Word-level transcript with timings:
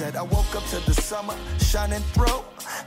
said 0.00 0.16
I 0.16 0.22
woke 0.22 0.56
up 0.56 0.64
to 0.72 0.78
the 0.86 0.94
summer 0.94 1.36
shining 1.58 2.00
through. 2.14 2.42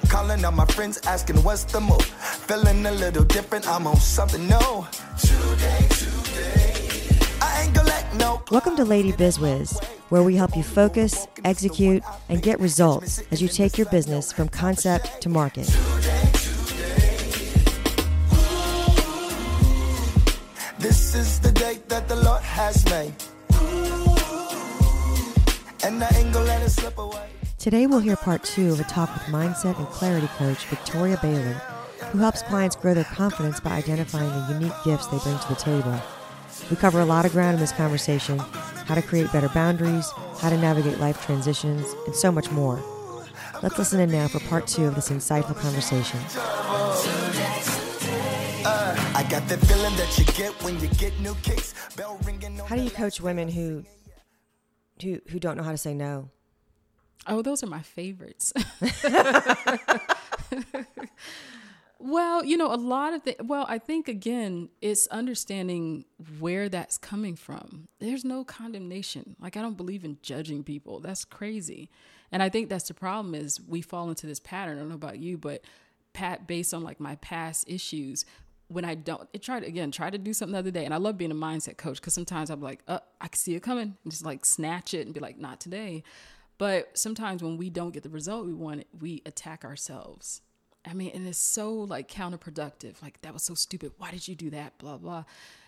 Calling 0.10 0.44
on 0.46 0.56
my 0.56 0.66
friends, 0.66 1.00
asking 1.06 1.36
what's 1.44 1.64
the 1.64 1.80
move. 1.80 2.02
Feeling 2.48 2.84
a 2.88 2.92
little 2.92 3.24
different, 3.24 3.68
I'm 3.68 3.86
on 3.86 3.98
something 3.98 4.42
new. 4.48 4.88
Today, 5.20 5.86
today, 5.92 6.74
I 7.40 7.62
ain't 7.62 7.76
gonna 7.76 7.88
let 7.88 8.16
no. 8.16 8.42
Welcome 8.50 8.76
to 8.78 8.84
Lady 8.84 9.12
Bizwiz, 9.12 9.70
where 10.10 10.24
we 10.24 10.36
help 10.36 10.58
you 10.58 10.64
focus, 10.64 11.28
execute, 11.46 12.02
and 12.30 12.42
get 12.42 12.60
results 12.60 13.22
as 13.30 13.44
you 13.44 13.48
take 13.48 13.78
your 13.78 13.90
business 13.92 14.34
from 14.34 14.50
concept 14.50 15.22
to 15.22 15.30
market. 15.30 15.68
This 20.80 21.14
is 21.14 21.40
the 21.42 21.52
day 21.52 21.78
that 21.90 22.08
the 22.08 22.16
Lord 22.16 22.42
has 22.42 22.84
made. 22.90 23.14
Today, 27.58 27.88
we'll 27.88 28.00
hear 28.00 28.16
part 28.16 28.42
two 28.46 28.72
of 28.72 28.80
a 28.80 28.86
talk 28.86 29.14
with 29.14 29.24
mindset 29.24 29.78
and 29.78 29.88
clarity 29.88 30.28
coach 30.38 30.66
Victoria 30.68 31.20
Baylor, 31.22 31.54
who 32.12 32.20
helps 32.20 32.42
clients 32.42 32.78
grow 32.78 32.94
their 32.94 33.04
confidence 33.04 33.60
by 33.60 33.72
identifying 33.72 34.30
the 34.30 34.54
unique 34.54 34.74
gifts 34.86 35.08
they 35.08 35.18
bring 35.18 35.38
to 35.38 35.48
the 35.50 35.56
table. 35.56 36.00
We 36.70 36.78
cover 36.78 37.02
a 37.02 37.06
lot 37.06 37.26
of 37.26 37.34
ground 37.34 37.56
in 37.56 37.60
this 37.60 37.74
conversation 37.74 38.40
how 38.40 38.96
to 38.96 39.02
create 39.02 39.30
better 39.34 39.50
boundaries, 39.50 40.10
how 40.40 40.50
to 40.50 40.58
navigate 40.58 41.00
life 41.00 41.22
transitions, 41.26 41.94
and 42.06 42.16
so 42.16 42.32
much 42.32 42.50
more. 42.52 42.82
Let's 43.62 43.78
listen 43.78 44.00
in 44.00 44.10
now 44.10 44.30
for 44.30 44.40
part 44.42 44.68
two 44.68 44.86
of 44.86 44.96
this 44.96 45.10
insightful 45.10 45.58
conversation. 45.58 46.20
Uh, 48.66 49.12
I 49.16 49.24
got 49.30 49.46
that 49.50 49.60
feeling 49.60 49.96
that 49.98 50.18
you 50.18 50.24
get 50.34 50.54
when 50.64 50.80
you 50.80 50.88
get 50.88 51.20
new 51.20 51.36
kicks. 51.44 51.74
Bell 51.98 52.18
ringing 52.24 52.62
on 52.62 52.68
How 52.68 52.78
do 52.78 52.84
you 52.84 52.92
coach 52.92 53.20
women 53.20 53.50
who 53.50 53.84
who 55.04 55.20
who 55.30 55.40
don't 55.40 55.58
know 55.58 55.64
how 55.64 55.72
to 55.72 55.78
say 55.78 55.94
no? 55.94 56.30
Oh, 57.28 57.42
those 57.42 57.64
are 57.64 57.68
my 57.68 57.82
favorites. 57.82 58.52
well, 62.00 62.44
you 62.44 62.58
know, 62.58 62.74
a 62.74 62.76
lot 62.76 63.14
of 63.14 63.24
the 63.24 63.36
well, 63.44 63.66
I 63.70 63.78
think 63.78 64.08
again, 64.08 64.70
it's 64.82 65.08
understanding 65.08 66.06
where 66.40 66.70
that's 66.70 66.98
coming 66.98 67.36
from. 67.36 67.88
There's 68.00 68.26
no 68.26 68.44
condemnation. 68.44 69.36
Like 69.40 69.56
I 69.56 69.62
don't 69.62 69.78
believe 69.78 70.04
in 70.04 70.18
judging 70.22 70.64
people. 70.64 71.00
That's 71.00 71.24
crazy. 71.26 71.90
And 72.32 72.42
I 72.42 72.50
think 72.50 72.70
that's 72.70 72.88
the 72.88 72.94
problem 72.94 73.36
is 73.36 73.62
we 73.62 73.82
fall 73.82 74.10
into 74.10 74.26
this 74.28 74.40
pattern. 74.40 74.78
I 74.78 74.80
don't 74.80 74.90
know 74.90 74.96
about 74.96 75.20
you, 75.20 75.38
but 75.38 75.64
pat 76.14 76.48
based 76.48 76.74
on 76.74 76.84
like 76.84 77.00
my 77.00 77.16
past 77.18 77.66
issues, 77.68 78.26
when 78.74 78.86
I 78.86 78.96
don't 78.96 79.30
it 79.34 79.42
tried 79.42 79.64
again, 79.64 79.92
try 79.92 80.10
to 80.10 80.18
do 80.18 80.34
something 80.34 80.54
the 80.54 80.60
other 80.60 80.72
day. 80.72 80.86
And 80.86 80.94
I 80.94 80.98
love 80.98 81.18
being 81.18 81.32
a 81.32 81.36
mindset 81.36 81.78
coach 81.78 81.98
because 81.98 82.14
sometimes 82.14 82.50
I'm 82.50 82.62
like, 82.62 82.82
uh, 82.88 83.00
I 83.22 83.28
can 83.28 83.38
see 83.38 83.56
it 83.56 83.64
coming 83.64 83.96
and 84.04 84.12
just 84.12 84.26
like 84.26 84.46
snatch 84.46 84.94
it 84.94 85.06
and 85.06 85.14
be 85.14 85.20
like, 85.20 85.38
not 85.38 85.60
today. 85.60 86.04
But 86.58 86.98
sometimes 86.98 87.44
when 87.44 87.58
we 87.58 87.70
don't 87.70 87.94
get 87.94 88.04
the 88.04 88.10
result 88.10 88.46
we 88.46 88.54
want, 88.54 88.86
we 89.00 89.22
attack 89.26 89.66
ourselves. 89.66 90.42
I 90.86 90.94
mean, 90.94 91.12
and 91.14 91.28
it's 91.28 91.38
so 91.38 91.74
like 91.74 92.10
counterproductive. 92.10 93.02
Like 93.02 93.22
that 93.22 93.34
was 93.34 93.44
so 93.44 93.54
stupid. 93.54 93.94
Why 93.98 94.12
did 94.12 94.28
you 94.28 94.36
do 94.36 94.50
that? 94.50 94.78
Blah 94.78 94.98
blah. 94.98 95.24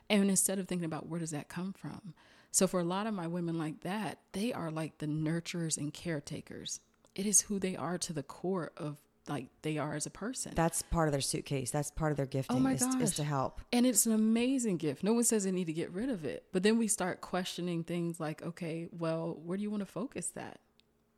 And 0.10 0.30
instead 0.30 0.60
of 0.60 0.68
thinking 0.68 0.86
about 0.86 1.08
where 1.08 1.20
does 1.20 1.32
that 1.32 1.50
come 1.50 1.74
from, 1.74 2.14
so 2.52 2.68
for 2.68 2.80
a 2.80 2.86
lot 2.86 3.08
of 3.08 3.14
my 3.14 3.28
women 3.28 3.58
like 3.58 3.82
that, 3.82 4.20
they 4.32 4.54
are 4.54 4.72
like 4.72 5.00
the 5.00 5.08
nurturers 5.08 5.78
and 5.78 5.94
caretakers. 5.94 6.80
It 7.14 7.26
is 7.26 7.42
who 7.42 7.60
they 7.60 7.76
are 7.76 7.98
to 7.98 8.14
the 8.14 8.24
core 8.24 8.72
of 8.78 9.02
like 9.28 9.48
they 9.62 9.78
are 9.78 9.96
as 9.96 10.06
a 10.06 10.10
person. 10.10 10.54
That's 10.56 10.82
part 10.82 11.08
of 11.08 11.12
their 11.12 11.22
suitcase. 11.22 11.72
That's 11.72 11.92
part 11.92 12.12
of 12.12 12.18
their 12.18 12.26
gifting 12.26 12.58
Oh 12.58 12.60
my 12.60 12.74
is, 12.74 12.84
is 12.96 13.16
to 13.16 13.24
help. 13.24 13.62
And 13.72 13.86
it's 13.86 14.06
an 14.06 14.14
amazing 14.14 14.78
gift. 14.78 15.04
No 15.04 15.14
one 15.14 15.24
says 15.24 15.44
they 15.44 15.52
need 15.52 15.66
to 15.66 15.74
get 15.74 15.92
rid 15.92 16.10
of 16.10 16.26
it. 16.26 16.46
But 16.52 16.64
then 16.64 16.78
we 16.78 16.88
start 16.88 17.22
questioning 17.22 17.84
things 17.84 18.20
like, 18.20 18.44
okay, 18.44 18.88
well, 18.92 19.40
where 19.44 19.58
do 19.58 19.64
you 19.64 19.72
want 19.72 19.82
to 19.82 19.88
focus 19.88 20.28
that? 20.36 20.60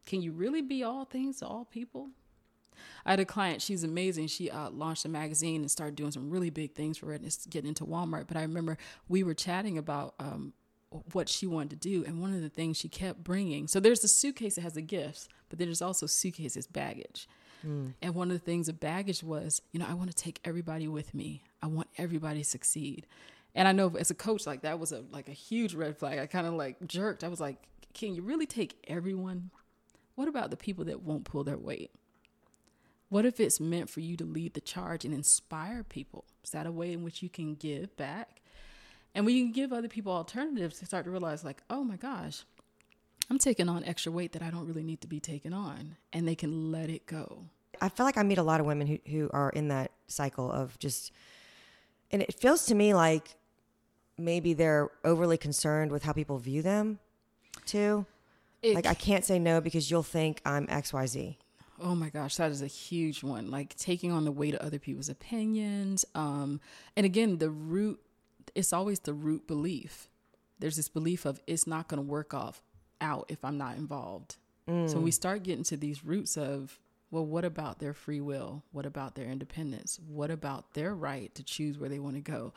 Can 0.06 0.22
you 0.22 0.32
really 0.32 0.62
be 0.62 0.84
all 0.84 1.06
things 1.06 1.40
to 1.40 1.48
all 1.48 1.66
people? 1.66 2.10
I 3.06 3.12
had 3.12 3.20
a 3.20 3.26
client, 3.26 3.62
she's 3.62 3.84
amazing. 3.84 4.28
She 4.28 4.50
uh, 4.52 4.70
launched 4.70 5.04
a 5.06 5.10
magazine 5.10 5.62
and 5.62 5.72
started 5.72 5.96
doing 5.96 6.12
some 6.12 6.30
really 6.30 6.50
big 6.50 6.76
things 6.76 6.98
for 6.98 7.12
it 7.14 7.18
and 7.18 7.26
it's 7.26 7.46
getting 7.48 7.68
into 7.68 7.86
Walmart. 7.86 8.28
But 8.28 8.38
I 8.38 8.42
remember 8.44 8.78
we 9.08 9.24
were 9.24 9.34
chatting 9.34 9.78
about 9.78 10.14
um, 10.20 10.54
what 11.12 11.28
she 11.28 11.48
wanted 11.48 11.70
to 11.72 11.76
do. 11.76 12.06
And 12.06 12.22
one 12.22 12.34
of 12.34 12.42
the 12.42 12.50
things 12.50 12.78
she 12.78 12.88
kept 12.88 13.24
bringing 13.24 13.68
so 13.68 13.80
there's 13.80 14.00
the 14.00 14.08
suitcase 14.08 14.56
that 14.56 14.62
has 14.62 14.74
the 14.74 14.82
gifts, 14.82 15.28
but 15.50 15.60
then 15.60 15.68
there's 15.68 15.82
also 15.82 16.06
suitcases 16.06 16.68
baggage. 16.68 17.28
Mm. 17.66 17.94
And 18.02 18.16
one 18.16 18.30
of 18.30 18.38
the 18.38 18.44
things 18.44 18.70
of 18.70 18.80
baggage 18.80 19.24
was, 19.24 19.62
you 19.72 19.80
know, 19.80 19.86
I 19.88 19.94
want 19.94 20.10
to 20.10 20.16
take 20.16 20.40
everybody 20.44 20.88
with 20.88 21.14
me. 21.14 21.44
I 21.62 21.68
want 21.68 21.88
everybody 21.98 22.40
to 22.40 22.50
succeed. 22.50 23.08
And 23.56 23.68
I 23.68 23.72
know 23.72 23.96
as 23.98 24.12
a 24.12 24.16
coach, 24.16 24.46
like 24.46 24.62
that 24.62 24.80
was 24.80 24.92
a 24.92 25.04
like 25.12 25.28
a 25.30 25.34
huge 25.34 25.74
red 25.74 25.98
flag. 25.98 26.20
I 26.20 26.28
kind 26.28 26.46
of 26.46 26.54
like 26.54 26.76
jerked. 26.86 27.24
I 27.24 27.28
was 27.28 27.40
like, 27.40 27.58
can 27.94 28.14
you 28.14 28.22
really 28.22 28.46
take 28.46 28.76
everyone? 28.88 29.50
What 30.16 30.28
about 30.28 30.52
the 30.52 30.58
people 30.58 30.86
that 30.86 31.02
won't 31.02 31.26
pull 31.26 31.44
their 31.44 31.58
weight? 31.58 31.92
What 33.10 33.26
if 33.26 33.40
it's 33.40 33.60
meant 33.60 33.90
for 33.90 34.02
you 34.02 34.18
to 34.18 34.26
lead 34.26 34.54
the 34.54 34.62
charge 34.62 35.06
and 35.06 35.14
inspire 35.14 35.84
people? 35.84 36.26
Is 36.44 36.52
that 36.52 36.68
a 36.68 36.72
way 36.72 36.92
in 36.92 37.04
which 37.04 37.24
you 37.24 37.30
can 37.30 37.56
give 37.56 37.96
back? 37.96 38.42
And 39.16 39.26
when 39.26 39.36
you 39.36 39.46
can 39.46 39.54
give 39.54 39.72
other 39.72 39.88
people 39.88 40.12
alternatives, 40.12 40.80
they 40.80 40.86
start 40.86 41.06
to 41.06 41.12
realize, 41.12 41.44
like, 41.44 41.64
oh 41.70 41.84
my 41.84 41.96
gosh, 41.96 42.44
I'm 43.30 43.38
taking 43.38 43.68
on 43.68 43.84
extra 43.84 44.12
weight 44.12 44.32
that 44.34 44.42
I 44.42 44.50
don't 44.50 44.66
really 44.68 44.84
need 44.84 45.02
to 45.02 45.08
be 45.08 45.20
taking 45.20 45.54
on. 45.54 45.98
And 46.14 46.28
they 46.28 46.36
can 46.36 46.72
let 46.72 46.90
it 46.90 47.06
go. 47.06 47.46
I 47.82 47.90
feel 47.90 48.06
like 48.06 48.18
I 48.18 48.24
meet 48.24 48.38
a 48.38 48.44
lot 48.44 48.60
of 48.60 48.66
women 48.66 48.88
who, 48.88 49.00
who 49.10 49.30
are 49.34 49.50
in 49.50 49.68
that 49.68 49.92
cycle 50.08 50.52
of 50.52 50.80
just, 50.80 51.12
and 52.12 52.22
it 52.22 52.34
feels 52.34 52.66
to 52.68 52.76
me 52.76 52.94
like 52.94 53.36
maybe 54.18 54.54
they're 54.54 54.90
overly 55.04 55.38
concerned 55.38 55.92
with 55.92 56.04
how 56.04 56.14
people 56.14 56.40
view 56.40 56.62
them 56.62 57.00
too. 57.66 58.06
It 58.64 58.74
Like, 58.74 58.88
I 58.88 58.96
can't 58.96 59.24
say 59.24 59.38
no 59.38 59.62
because 59.62 59.92
you'll 59.92 60.04
think 60.04 60.42
I'm 60.46 60.66
XYZ. 60.68 61.36
Oh 61.80 61.94
my 61.94 62.10
gosh, 62.10 62.38
that 62.38 62.50
is 62.50 62.64
a 62.64 62.68
huge 62.68 63.24
one. 63.24 63.52
Like 63.52 63.76
taking 63.76 64.12
on 64.12 64.26
the 64.26 64.32
weight 64.32 64.56
of 64.56 64.62
other 64.62 64.80
people's 64.80 65.10
opinions. 65.10 66.06
Um, 66.16 66.60
and 66.96 67.06
again, 67.06 67.38
the 67.38 67.52
root, 67.52 68.00
it's 68.56 68.74
always 68.74 69.02
the 69.02 69.14
root 69.14 69.46
belief. 69.46 70.10
There's 70.58 70.76
this 70.76 70.90
belief 70.90 71.26
of 71.26 71.40
it's 71.46 71.68
not 71.68 71.88
going 71.88 72.04
to 72.04 72.10
work 72.10 72.34
off 72.34 72.64
out 73.02 73.26
if 73.30 73.44
I'm 73.44 73.58
not 73.58 73.78
involved. 73.78 74.38
So 74.68 75.00
we 75.00 75.12
mm. 75.12 75.14
start 75.14 75.44
getting 75.44 75.64
to 75.64 75.78
these 75.78 76.04
roots 76.04 76.36
of, 76.36 76.78
well, 77.10 77.26
what 77.26 77.46
about 77.46 77.80
their 77.80 77.94
free 77.94 78.20
will? 78.20 78.64
What 78.74 78.86
about 78.86 79.16
their 79.16 79.28
independence? 79.28 79.98
What 80.06 80.30
about 80.30 80.74
their 80.74 80.94
right 80.94 81.34
to 81.36 81.44
choose 81.44 81.80
where 81.80 81.88
they 81.88 82.00
want 82.00 82.16
to 82.16 82.22
go? 82.22 82.52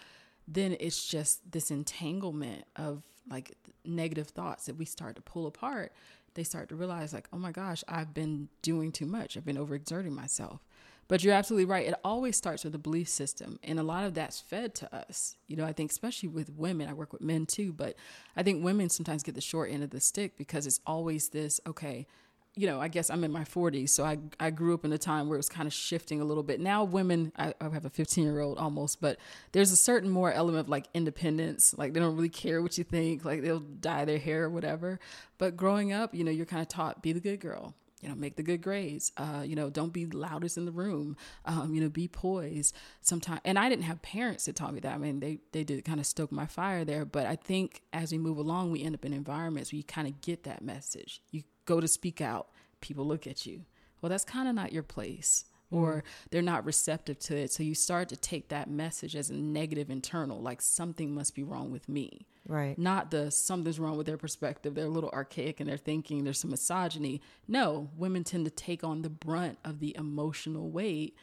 Then 0.48 0.76
it's 0.80 1.06
just 1.06 1.52
this 1.52 1.70
entanglement 1.70 2.64
of 2.74 3.04
like 3.30 3.56
negative 3.84 4.26
thoughts 4.26 4.66
that 4.66 4.76
we 4.76 4.86
start 4.86 5.14
to 5.16 5.22
pull 5.22 5.46
apart. 5.46 5.92
They 6.34 6.42
start 6.42 6.68
to 6.70 6.76
realize, 6.76 7.12
like, 7.12 7.28
oh 7.32 7.38
my 7.38 7.52
gosh, 7.52 7.84
I've 7.86 8.12
been 8.12 8.48
doing 8.62 8.90
too 8.90 9.06
much. 9.06 9.36
I've 9.36 9.44
been 9.44 9.56
overexerting 9.56 10.10
myself. 10.10 10.66
But 11.10 11.24
you're 11.24 11.34
absolutely 11.34 11.64
right. 11.64 11.88
It 11.88 11.94
always 12.04 12.36
starts 12.36 12.62
with 12.62 12.72
a 12.76 12.78
belief 12.78 13.08
system. 13.08 13.58
And 13.64 13.80
a 13.80 13.82
lot 13.82 14.04
of 14.04 14.14
that's 14.14 14.38
fed 14.38 14.76
to 14.76 14.94
us. 14.94 15.34
You 15.48 15.56
know, 15.56 15.64
I 15.64 15.72
think, 15.72 15.90
especially 15.90 16.28
with 16.28 16.50
women, 16.50 16.88
I 16.88 16.92
work 16.92 17.12
with 17.12 17.20
men 17.20 17.46
too, 17.46 17.72
but 17.72 17.96
I 18.36 18.44
think 18.44 18.62
women 18.62 18.88
sometimes 18.88 19.24
get 19.24 19.34
the 19.34 19.40
short 19.40 19.72
end 19.72 19.82
of 19.82 19.90
the 19.90 19.98
stick 19.98 20.38
because 20.38 20.68
it's 20.68 20.78
always 20.86 21.30
this, 21.30 21.60
okay, 21.66 22.06
you 22.54 22.68
know, 22.68 22.80
I 22.80 22.86
guess 22.86 23.10
I'm 23.10 23.24
in 23.24 23.32
my 23.32 23.42
40s, 23.42 23.88
so 23.88 24.04
I 24.04 24.18
I 24.38 24.50
grew 24.50 24.72
up 24.72 24.84
in 24.84 24.92
a 24.92 24.98
time 24.98 25.28
where 25.28 25.34
it 25.34 25.38
was 25.38 25.48
kind 25.48 25.66
of 25.66 25.72
shifting 25.72 26.20
a 26.20 26.24
little 26.24 26.42
bit. 26.44 26.60
Now, 26.60 26.84
women, 26.84 27.32
I, 27.36 27.54
I 27.60 27.68
have 27.70 27.84
a 27.84 27.90
15 27.90 28.22
year 28.22 28.40
old 28.40 28.58
almost, 28.58 29.00
but 29.00 29.18
there's 29.50 29.72
a 29.72 29.76
certain 29.76 30.10
more 30.10 30.32
element 30.32 30.60
of 30.66 30.68
like 30.68 30.86
independence. 30.94 31.74
Like 31.76 31.92
they 31.92 31.98
don't 31.98 32.14
really 32.14 32.28
care 32.28 32.62
what 32.62 32.78
you 32.78 32.84
think, 32.84 33.24
like 33.24 33.42
they'll 33.42 33.58
dye 33.58 34.04
their 34.04 34.18
hair 34.18 34.44
or 34.44 34.50
whatever. 34.50 35.00
But 35.38 35.56
growing 35.56 35.92
up, 35.92 36.14
you 36.14 36.22
know, 36.22 36.30
you're 36.30 36.46
kind 36.46 36.62
of 36.62 36.68
taught 36.68 37.02
be 37.02 37.12
the 37.12 37.20
good 37.20 37.40
girl. 37.40 37.74
You 38.00 38.08
know, 38.08 38.14
make 38.14 38.36
the 38.36 38.42
good 38.42 38.62
grades. 38.62 39.12
Uh, 39.16 39.42
you 39.44 39.54
know, 39.54 39.70
don't 39.70 39.92
be 39.92 40.06
loudest 40.06 40.56
in 40.56 40.64
the 40.64 40.72
room. 40.72 41.16
Um, 41.44 41.74
you 41.74 41.80
know, 41.80 41.88
be 41.88 42.08
poised. 42.08 42.74
Sometimes, 43.00 43.40
and 43.44 43.58
I 43.58 43.68
didn't 43.68 43.84
have 43.84 44.02
parents 44.02 44.46
that 44.46 44.56
taught 44.56 44.72
me 44.72 44.80
that. 44.80 44.94
I 44.94 44.98
mean, 44.98 45.20
they 45.20 45.38
they 45.52 45.64
did 45.64 45.84
kind 45.84 46.00
of 46.00 46.06
stoke 46.06 46.32
my 46.32 46.46
fire 46.46 46.84
there. 46.84 47.04
But 47.04 47.26
I 47.26 47.36
think 47.36 47.82
as 47.92 48.12
we 48.12 48.18
move 48.18 48.38
along, 48.38 48.70
we 48.70 48.82
end 48.82 48.94
up 48.94 49.04
in 49.04 49.12
environments 49.12 49.72
where 49.72 49.78
you 49.78 49.84
kind 49.84 50.08
of 50.08 50.20
get 50.20 50.44
that 50.44 50.62
message. 50.62 51.22
You 51.30 51.42
go 51.66 51.80
to 51.80 51.88
speak 51.88 52.20
out, 52.20 52.48
people 52.80 53.06
look 53.06 53.26
at 53.26 53.46
you. 53.46 53.64
Well, 54.00 54.10
that's 54.10 54.24
kind 54.24 54.48
of 54.48 54.54
not 54.54 54.72
your 54.72 54.82
place, 54.82 55.44
or 55.70 55.96
mm. 55.96 56.02
they're 56.30 56.42
not 56.42 56.64
receptive 56.64 57.18
to 57.20 57.36
it. 57.36 57.52
So 57.52 57.62
you 57.62 57.74
start 57.74 58.08
to 58.10 58.16
take 58.16 58.48
that 58.48 58.70
message 58.70 59.16
as 59.16 59.30
a 59.30 59.34
negative 59.34 59.90
internal, 59.90 60.40
like 60.40 60.62
something 60.62 61.14
must 61.14 61.34
be 61.34 61.42
wrong 61.42 61.70
with 61.70 61.88
me. 61.88 62.26
Right. 62.46 62.78
Not 62.78 63.10
the 63.10 63.30
something's 63.30 63.78
wrong 63.78 63.96
with 63.96 64.06
their 64.06 64.16
perspective. 64.16 64.74
They're 64.74 64.86
a 64.86 64.88
little 64.88 65.10
archaic 65.10 65.60
in 65.60 65.66
their 65.66 65.76
thinking. 65.76 66.24
There's 66.24 66.40
some 66.40 66.50
misogyny. 66.50 67.20
No, 67.46 67.90
women 67.96 68.24
tend 68.24 68.44
to 68.46 68.50
take 68.50 68.82
on 68.82 69.02
the 69.02 69.10
brunt 69.10 69.58
of 69.64 69.78
the 69.78 69.94
emotional 69.96 70.70
weight. 70.70 71.16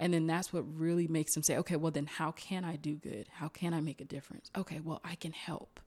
And 0.00 0.12
then 0.12 0.26
that's 0.26 0.52
what 0.52 0.64
really 0.76 1.06
makes 1.06 1.34
them 1.34 1.44
say, 1.44 1.56
okay, 1.58 1.76
well, 1.76 1.92
then 1.92 2.06
how 2.06 2.32
can 2.32 2.64
I 2.64 2.74
do 2.74 2.96
good? 2.96 3.28
How 3.34 3.46
can 3.46 3.72
I 3.72 3.80
make 3.80 4.00
a 4.00 4.04
difference? 4.04 4.50
Okay, 4.56 4.80
well, 4.82 5.00
I 5.04 5.14
can 5.14 5.32
help 5.32 5.78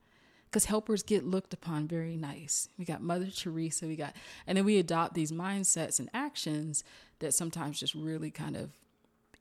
because 0.56 0.66
helpers 0.68 1.04
get 1.04 1.26
looked 1.26 1.54
upon 1.54 1.86
very 1.86 2.16
nice. 2.16 2.70
We 2.80 2.86
got 2.86 3.02
Mother 3.02 3.28
Teresa, 3.28 3.88
we 3.88 3.98
got, 3.98 4.16
and 4.48 4.58
then 4.58 4.64
we 4.64 4.78
adopt 4.78 5.14
these 5.14 5.30
mindsets 5.30 6.00
and 6.00 6.10
actions 6.14 6.82
that 7.20 7.34
sometimes 7.34 7.78
just 7.78 7.94
really 7.94 8.32
kind 8.32 8.56
of 8.56 8.70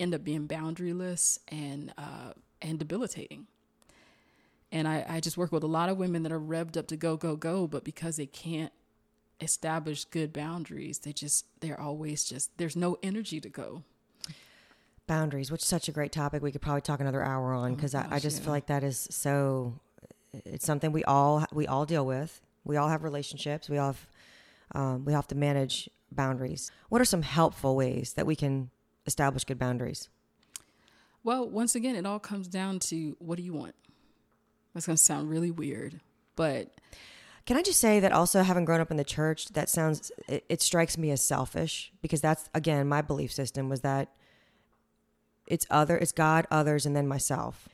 end 0.01 0.13
up 0.13 0.25
being 0.25 0.49
boundaryless 0.49 1.39
and 1.47 1.95
uh, 1.97 2.33
and 2.61 2.81
debilitating. 2.81 3.47
And 4.73 4.89
I, 4.89 5.07
I 5.09 5.21
just 5.21 5.37
work 5.37 5.53
with 5.53 5.63
a 5.63 5.69
lot 5.69 5.89
of 5.89 5.99
women 5.99 6.25
that 6.25 6.33
are 6.33 6.41
revved 6.41 6.77
up 6.77 6.89
to 6.89 6.97
go, 6.97 7.17
go, 7.17 7.37
go, 7.37 7.69
but 7.69 7.85
because 7.85 8.17
they 8.17 8.27
can't 8.27 8.73
establish 9.41 10.07
good 10.07 10.33
boundaries, 10.33 10.99
they 10.99 11.13
just 11.13 11.47
they're 11.61 11.81
always 11.81 12.25
just 12.25 12.59
there's 12.59 12.75
no 12.75 12.99
energy 13.05 13.41
to 13.41 13.49
go. 13.49 13.85
Boundaries, 15.07 15.53
which 15.53 15.63
is 15.63 15.69
such 15.69 15.89
a 15.89 15.93
great 15.93 16.11
topic. 16.11 16.43
We 16.43 16.51
could 16.51 16.61
probably 16.61 16.81
talk 16.81 16.99
another 16.99 17.23
hour 17.23 17.53
on 17.53 17.77
because 17.77 17.95
I, 17.95 18.05
I 18.11 18.19
just 18.19 18.39
yeah. 18.39 18.47
feel 18.47 18.53
like 18.53 18.67
that 18.67 18.83
is 18.83 19.07
so. 19.13 19.79
It's 20.45 20.67
something 20.67 20.93
we 20.93 21.05
all 21.05 21.45
we 21.53 21.67
all 21.67 21.85
deal 21.85 22.07
with. 22.07 22.41
We 22.65 22.77
all 22.77 22.89
have 22.89 23.03
relationships. 23.05 23.69
We 23.69 23.79
all 23.79 23.89
have 23.89 24.07
um, 24.75 25.05
we 25.05 25.13
have 25.13 25.27
to 25.29 25.35
manage 25.35 25.89
boundaries. 26.11 26.71
What 26.89 27.01
are 27.01 27.05
some 27.05 27.23
helpful 27.23 27.77
ways 27.77 28.15
that 28.15 28.27
we 28.27 28.37
can 28.37 28.71
establish 29.07 29.45
good 29.45 29.59
boundaries? 29.59 30.09
Well, 31.23 31.49
once 31.49 31.75
again, 31.75 31.97
it 31.97 32.07
all 32.07 32.19
comes 32.19 32.49
down 32.49 32.79
to 32.81 33.17
what 33.19 33.37
do 33.37 33.43
you 33.43 33.53
want? 33.53 33.75
That's 34.73 34.87
going 34.87 34.97
to 34.97 35.03
sound 35.03 35.31
really 35.31 35.51
weird, 35.51 36.01
but 36.37 36.75
Can 37.47 37.59
I 37.59 37.63
just 37.63 37.79
say 37.79 38.01
that 38.01 38.13
also 38.13 38.43
having 38.43 38.65
grown 38.65 38.81
up 38.81 38.91
in 38.91 38.97
the 38.97 39.05
church, 39.05 39.49
that 39.49 39.69
sounds 39.69 40.11
it, 40.29 40.45
it 40.49 40.63
strikes 40.63 40.97
me 40.97 41.11
as 41.11 41.23
selfish 41.23 41.93
because 42.01 42.21
that's 42.21 42.49
again 42.55 42.89
my 42.89 43.03
belief 43.03 43.33
system 43.33 43.69
was 43.69 43.83
that 43.83 44.09
it's 45.47 45.67
other, 45.71 45.99
it's 45.99 46.13
God, 46.13 46.47
others, 46.51 46.87
and 46.87 46.97
then 46.97 47.07
myself. 47.07 47.69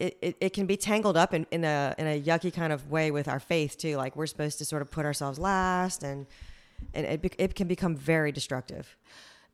It, 0.00 0.18
it, 0.22 0.36
it 0.40 0.52
can 0.54 0.66
be 0.66 0.76
tangled 0.76 1.16
up 1.16 1.34
in, 1.34 1.46
in 1.50 1.62
a 1.62 1.94
in 1.98 2.06
a 2.06 2.20
yucky 2.20 2.52
kind 2.52 2.72
of 2.72 2.90
way 2.90 3.10
with 3.10 3.28
our 3.28 3.38
faith 3.38 3.76
too. 3.76 3.96
Like 3.96 4.16
we're 4.16 4.26
supposed 4.26 4.58
to 4.58 4.64
sort 4.64 4.82
of 4.82 4.90
put 4.90 5.04
ourselves 5.04 5.38
last, 5.38 6.02
and 6.02 6.26
and 6.94 7.04
it 7.06 7.34
it 7.38 7.54
can 7.54 7.68
become 7.68 7.94
very 7.94 8.32
destructive. 8.32 8.96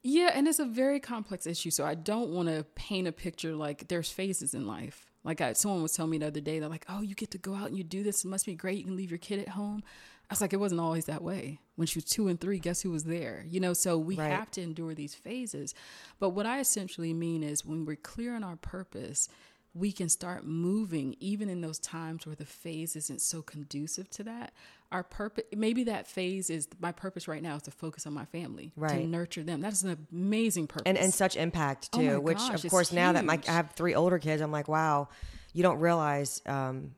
Yeah, 0.03 0.31
and 0.35 0.47
it's 0.47 0.61
a 0.61 0.65
very 0.65 1.01
complex 1.01 1.47
issue. 1.47 1.71
So 1.73 1.85
I 1.85 1.97
don't 1.97 2.31
want 2.31 2.49
to 2.49 2.65
paint 2.77 3.09
a 3.09 3.13
picture 3.13 3.57
like 3.57 3.89
there's 3.89 4.11
phases 4.11 4.55
in 4.55 4.67
life. 4.67 5.11
Like 5.25 5.41
I, 5.41 5.53
someone 5.55 5.83
was 5.83 5.93
telling 5.93 6.13
me 6.13 6.19
the 6.19 6.29
other 6.29 6.41
day, 6.41 6.61
they're 6.61 6.69
like, 6.69 6.87
"Oh, 6.89 7.01
you 7.03 7.17
get 7.17 7.33
to 7.33 7.39
go 7.39 7.55
out 7.57 7.67
and 7.67 7.77
you 7.77 7.83
do 7.83 8.05
this. 8.05 8.25
It 8.25 8.29
must 8.29 8.47
be 8.47 8.55
great. 8.55 8.79
You 8.79 8.85
can 8.85 8.97
leave 8.97 9.11
your 9.11 9.19
kid 9.19 9.41
at 9.41 9.49
home." 9.49 9.83
I 10.31 10.33
was 10.33 10.41
like, 10.41 10.53
"It 10.53 10.61
wasn't 10.61 10.81
always 10.81 11.07
that 11.07 11.23
way." 11.25 11.59
When 11.75 11.89
she 11.89 11.99
was 11.99 12.05
two 12.05 12.29
and 12.29 12.41
three, 12.41 12.61
guess 12.61 12.83
who 12.83 12.91
was 12.93 13.03
there? 13.05 13.45
You 13.49 13.59
know, 13.59 13.73
so 13.73 13.99
we 13.99 14.15
Right. 14.17 14.31
have 14.31 14.51
to 14.53 14.63
endure 14.63 14.95
these 14.95 15.15
phases. 15.17 15.75
But 16.21 16.31
what 16.31 16.47
I 16.47 16.61
essentially 16.61 17.13
mean 17.13 17.43
is 17.43 17.65
when 17.65 17.85
we're 17.85 17.97
clear 17.97 18.35
on 18.37 18.45
our 18.45 18.57
purpose, 18.57 19.29
we 19.77 19.93
can 19.93 20.09
start 20.09 20.47
moving 20.47 21.15
even 21.21 21.51
in 21.51 21.61
those 21.61 21.79
times 21.79 22.27
where 22.27 22.35
the 22.35 22.47
phase 22.47 22.97
isn't 22.97 23.21
so 23.21 23.43
conducive 23.43 24.09
to 24.11 24.25
that. 24.25 24.53
Our 24.91 25.03
purpose, 25.03 25.45
maybe 25.55 25.85
that 25.85 26.07
phase 26.07 26.49
is 26.49 26.69
my 26.81 26.93
purpose 26.93 27.29
right 27.29 27.43
now 27.43 27.57
is 27.57 27.63
to 27.63 27.71
focus 27.71 28.07
on 28.07 28.15
my 28.15 28.25
family, 28.25 28.73
to 28.89 29.07
nurture 29.07 29.43
them. 29.43 29.61
That 29.61 29.73
is 29.73 29.83
an 29.83 30.07
amazing 30.13 30.69
purpose. 30.69 30.85
and 30.87 30.97
and 30.97 31.13
such 31.13 31.37
impact 31.37 31.91
Oh 31.93 31.99
too. 31.99 32.11
my 32.13 32.19
which 32.19 32.39
gosh, 32.39 32.65
of 32.65 32.71
course 32.71 32.93
now 32.93 33.13
that 33.13 33.25
my. 33.25 33.39
I 33.47 33.53
have 33.53 33.73
three 33.73 33.95
older 33.95 34.19
kids, 34.19 34.41
I'm 34.41 34.53
like, 34.53 34.69
wow, 34.69 35.09
you 35.53 35.63
don't 35.63 35.79
realize. 35.79 36.41
Um, 36.47 36.93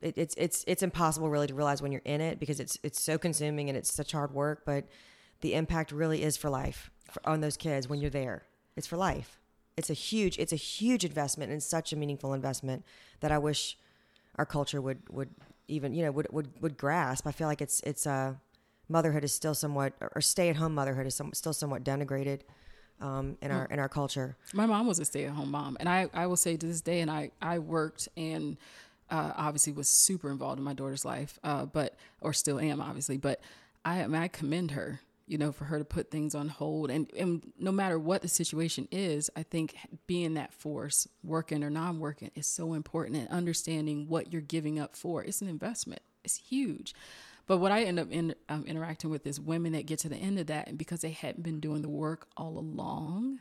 it, 0.00 0.18
it's 0.18 0.34
it's 0.36 0.64
it's 0.66 0.82
impossible 0.82 1.28
really 1.30 1.46
to 1.46 1.54
realize 1.54 1.80
when 1.80 1.92
you're 1.92 2.02
in 2.04 2.20
it 2.20 2.40
because 2.40 2.58
it's 2.58 2.78
it's 2.82 3.00
so 3.00 3.18
consuming 3.18 3.68
and 3.68 3.78
it's 3.78 3.92
such 3.92 4.12
hard 4.12 4.32
work. 4.32 4.62
But 4.64 4.86
the 5.42 5.54
impact 5.54 5.92
really 5.92 6.22
is 6.22 6.36
for 6.36 6.50
life 6.50 6.90
for, 7.10 7.20
on 7.28 7.40
those 7.40 7.56
kids 7.56 7.88
when 7.88 8.00
you're 8.00 8.10
there. 8.10 8.42
It's 8.76 8.86
for 8.86 8.96
life. 8.96 9.38
It's 9.76 9.90
a 9.90 9.94
huge 9.94 10.38
it's 10.38 10.52
a 10.52 10.56
huge 10.56 11.04
investment 11.04 11.50
and 11.50 11.62
such 11.62 11.92
a 11.92 11.96
meaningful 11.96 12.32
investment 12.32 12.84
that 13.20 13.32
I 13.32 13.38
wish 13.38 13.76
our 14.36 14.46
culture 14.46 14.80
would 14.80 15.00
would 15.10 15.30
even 15.68 15.94
you 15.94 16.04
know 16.04 16.12
would 16.12 16.28
would, 16.30 16.48
would 16.60 16.76
grasp. 16.76 17.26
I 17.26 17.32
feel 17.32 17.48
like 17.48 17.60
it's 17.60 17.80
it's 17.80 18.06
uh, 18.06 18.34
motherhood 18.88 19.24
is 19.24 19.32
still 19.32 19.54
somewhat 19.54 19.94
or 20.14 20.20
stay 20.20 20.48
at 20.48 20.56
home 20.56 20.74
motherhood 20.74 21.06
is 21.06 21.14
some, 21.14 21.32
still 21.32 21.52
somewhat 21.52 21.84
denigrated 21.84 22.40
um, 23.00 23.36
in 23.42 23.50
our 23.50 23.66
in 23.66 23.78
our 23.78 23.88
culture. 23.88 24.36
my 24.52 24.66
mom 24.66 24.86
was 24.86 24.98
a 24.98 25.04
stay-at-home 25.04 25.50
mom 25.50 25.76
and 25.80 25.88
i, 25.88 26.08
I 26.14 26.26
will 26.26 26.36
say 26.36 26.56
to 26.56 26.66
this 26.66 26.80
day 26.80 27.00
and 27.00 27.10
i, 27.10 27.30
I 27.42 27.58
worked 27.58 28.08
and 28.16 28.56
uh, 29.10 29.32
obviously 29.36 29.72
was 29.72 29.88
super 29.88 30.30
involved 30.30 30.58
in 30.58 30.64
my 30.64 30.74
daughter's 30.74 31.04
life 31.04 31.38
uh, 31.44 31.64
but 31.66 31.96
or 32.20 32.32
still 32.32 32.60
am 32.60 32.80
obviously 32.80 33.16
but 33.16 33.40
I, 33.84 34.02
I 34.04 34.28
commend 34.28 34.72
her 34.72 35.00
you 35.26 35.38
know 35.38 35.52
for 35.52 35.64
her 35.64 35.78
to 35.78 35.84
put 35.84 36.10
things 36.10 36.34
on 36.34 36.48
hold. 36.48 36.90
And, 36.90 37.10
and 37.16 37.52
no 37.58 37.72
matter 37.72 37.98
what 37.98 38.22
the 38.22 38.28
situation 38.28 38.88
is 38.90 39.30
i 39.36 39.42
think 39.42 39.76
being 40.06 40.34
that 40.34 40.52
force 40.52 41.08
working 41.22 41.62
or 41.64 41.70
non-working 41.70 42.30
is 42.34 42.46
so 42.46 42.74
important 42.74 43.16
and 43.16 43.28
understanding 43.28 44.08
what 44.08 44.32
you're 44.32 44.42
giving 44.42 44.78
up 44.78 44.96
for. 44.96 45.24
It's 45.24 45.42
an 45.42 45.48
investment. 45.48 46.02
It's 46.24 46.36
huge. 46.36 46.94
But 47.46 47.58
what 47.58 47.72
I 47.72 47.82
end 47.82 48.00
up 48.00 48.10
in, 48.10 48.34
um, 48.48 48.64
interacting 48.66 49.10
with 49.10 49.26
is 49.26 49.40
women 49.40 49.72
that 49.72 49.86
get 49.86 49.98
to 50.00 50.08
the 50.08 50.16
end 50.16 50.38
of 50.38 50.46
that, 50.46 50.68
and 50.68 50.78
because 50.78 51.00
they 51.00 51.10
hadn't 51.10 51.42
been 51.42 51.60
doing 51.60 51.82
the 51.82 51.90
work 51.90 52.26
all 52.36 52.58
along, 52.58 53.40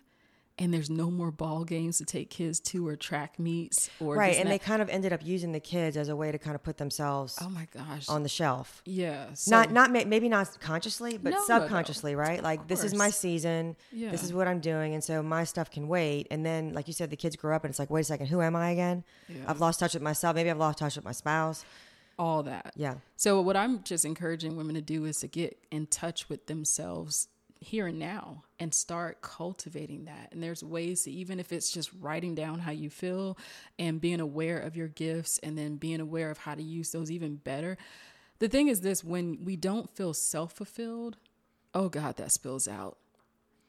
and 0.60 0.72
there's 0.74 0.90
no 0.90 1.10
more 1.10 1.32
ball 1.32 1.64
games 1.64 1.98
to 1.98 2.06
take 2.06 2.30
kids 2.30 2.60
to 2.60 2.88
or 2.88 2.96
track 2.96 3.40
meets 3.40 3.90
or 4.00 4.16
right 4.16 4.38
and 4.38 4.50
they 4.50 4.60
kind 4.60 4.82
of 4.82 4.90
ended 4.90 5.12
up 5.12 5.26
using 5.26 5.52
the 5.52 5.60
kids 5.60 5.98
as 5.98 6.10
a 6.10 6.16
way 6.16 6.32
to 6.32 6.38
kind 6.38 6.56
of 6.56 6.62
put 6.62 6.78
themselves 6.78 7.38
oh 7.42 7.50
my 7.50 7.68
gosh. 7.74 8.08
on 8.08 8.24
the 8.24 8.30
shelf. 8.30 8.82
Yeah 8.86 9.34
so, 9.34 9.52
not 9.52 9.72
not 9.72 9.92
maybe 9.92 10.30
not 10.30 10.56
consciously 10.60 11.18
but 11.18 11.32
No, 11.32 11.38
no, 11.38 11.40
no. 11.40 11.60
subconsciously 11.60 12.16
right? 12.16 12.42
like 12.44 12.68
this 12.68 12.84
is 12.84 12.94
my 12.94 13.10
season. 13.10 13.76
Yeah. 13.92 14.12
this 14.12 14.24
is 14.24 14.34
what 14.34 14.48
i'm 14.48 14.60
doing 14.60 14.94
and 14.94 15.04
so 15.04 15.24
my 15.24 15.44
stuff 15.44 15.72
can 15.72 15.88
wait. 15.88 16.28
And 16.30 16.46
then 16.46 16.74
like 16.74 16.88
you 16.88 16.94
said 16.94 17.10
the 17.10 17.18
kids 17.18 17.36
grow 17.36 17.56
up 17.56 17.64
and 17.64 17.72
it's 17.72 17.80
like 17.80 17.90
wait 17.90 18.02
a 18.02 18.06
second 18.06 18.28
who 18.28 18.42
am 18.42 18.56
i 18.56 18.70
again? 18.72 19.04
Yeah. 19.28 19.38
i've 19.48 19.60
lost 19.60 19.80
touch 19.80 19.94
with 19.94 20.04
myself. 20.04 20.36
Maybe 20.36 20.52
i've 20.52 20.58
lost 20.58 20.78
touch 20.78 20.96
with 20.96 21.06
my 21.06 21.12
spouse. 21.14 21.66
All 22.20 22.44
that. 22.44 22.74
Yeah. 22.76 22.96
So 23.16 23.42
what 23.42 23.58
I'm 23.58 23.82
just 23.82 24.06
encouraging 24.06 24.56
women 24.56 24.76
to 24.76 24.82
do 24.82 25.06
is 25.06 25.18
to 25.22 25.28
get 25.28 25.58
in 25.72 25.88
touch 25.88 26.30
with 26.30 26.46
themselves 26.46 27.28
here 27.64 27.88
and 27.88 28.00
now 28.00 28.44
and 28.60 28.74
start 28.74 29.22
cultivating 29.22 30.06
that. 30.06 30.30
And 30.32 30.44
there's 30.44 30.64
ways 30.64 31.04
to 31.04 31.12
even 31.12 31.40
if 31.40 31.52
it's 31.52 31.72
just 31.72 31.92
writing 32.00 32.36
down 32.36 32.60
how 32.60 32.72
you 32.72 32.90
feel 32.90 33.38
and 33.80 34.00
being 34.00 34.20
aware 34.20 34.60
of 34.60 34.76
your 34.76 34.88
gifts 34.88 35.40
and 35.40 35.58
then 35.58 35.78
being 35.78 36.00
aware 36.00 36.30
of 36.30 36.38
how 36.40 36.56
to 36.56 36.64
use 36.64 36.92
those 36.92 37.10
even 37.10 37.36
better. 37.38 37.78
The 38.40 38.50
thing 38.50 38.68
is 38.68 38.82
this 38.82 39.04
when 39.04 39.44
we 39.44 39.56
don't 39.56 39.90
feel 39.96 40.14
self-fulfilled, 40.14 41.18
oh 41.74 41.90
god, 41.90 42.18
that 42.18 42.32
spills 42.32 42.68
out. 42.68 42.98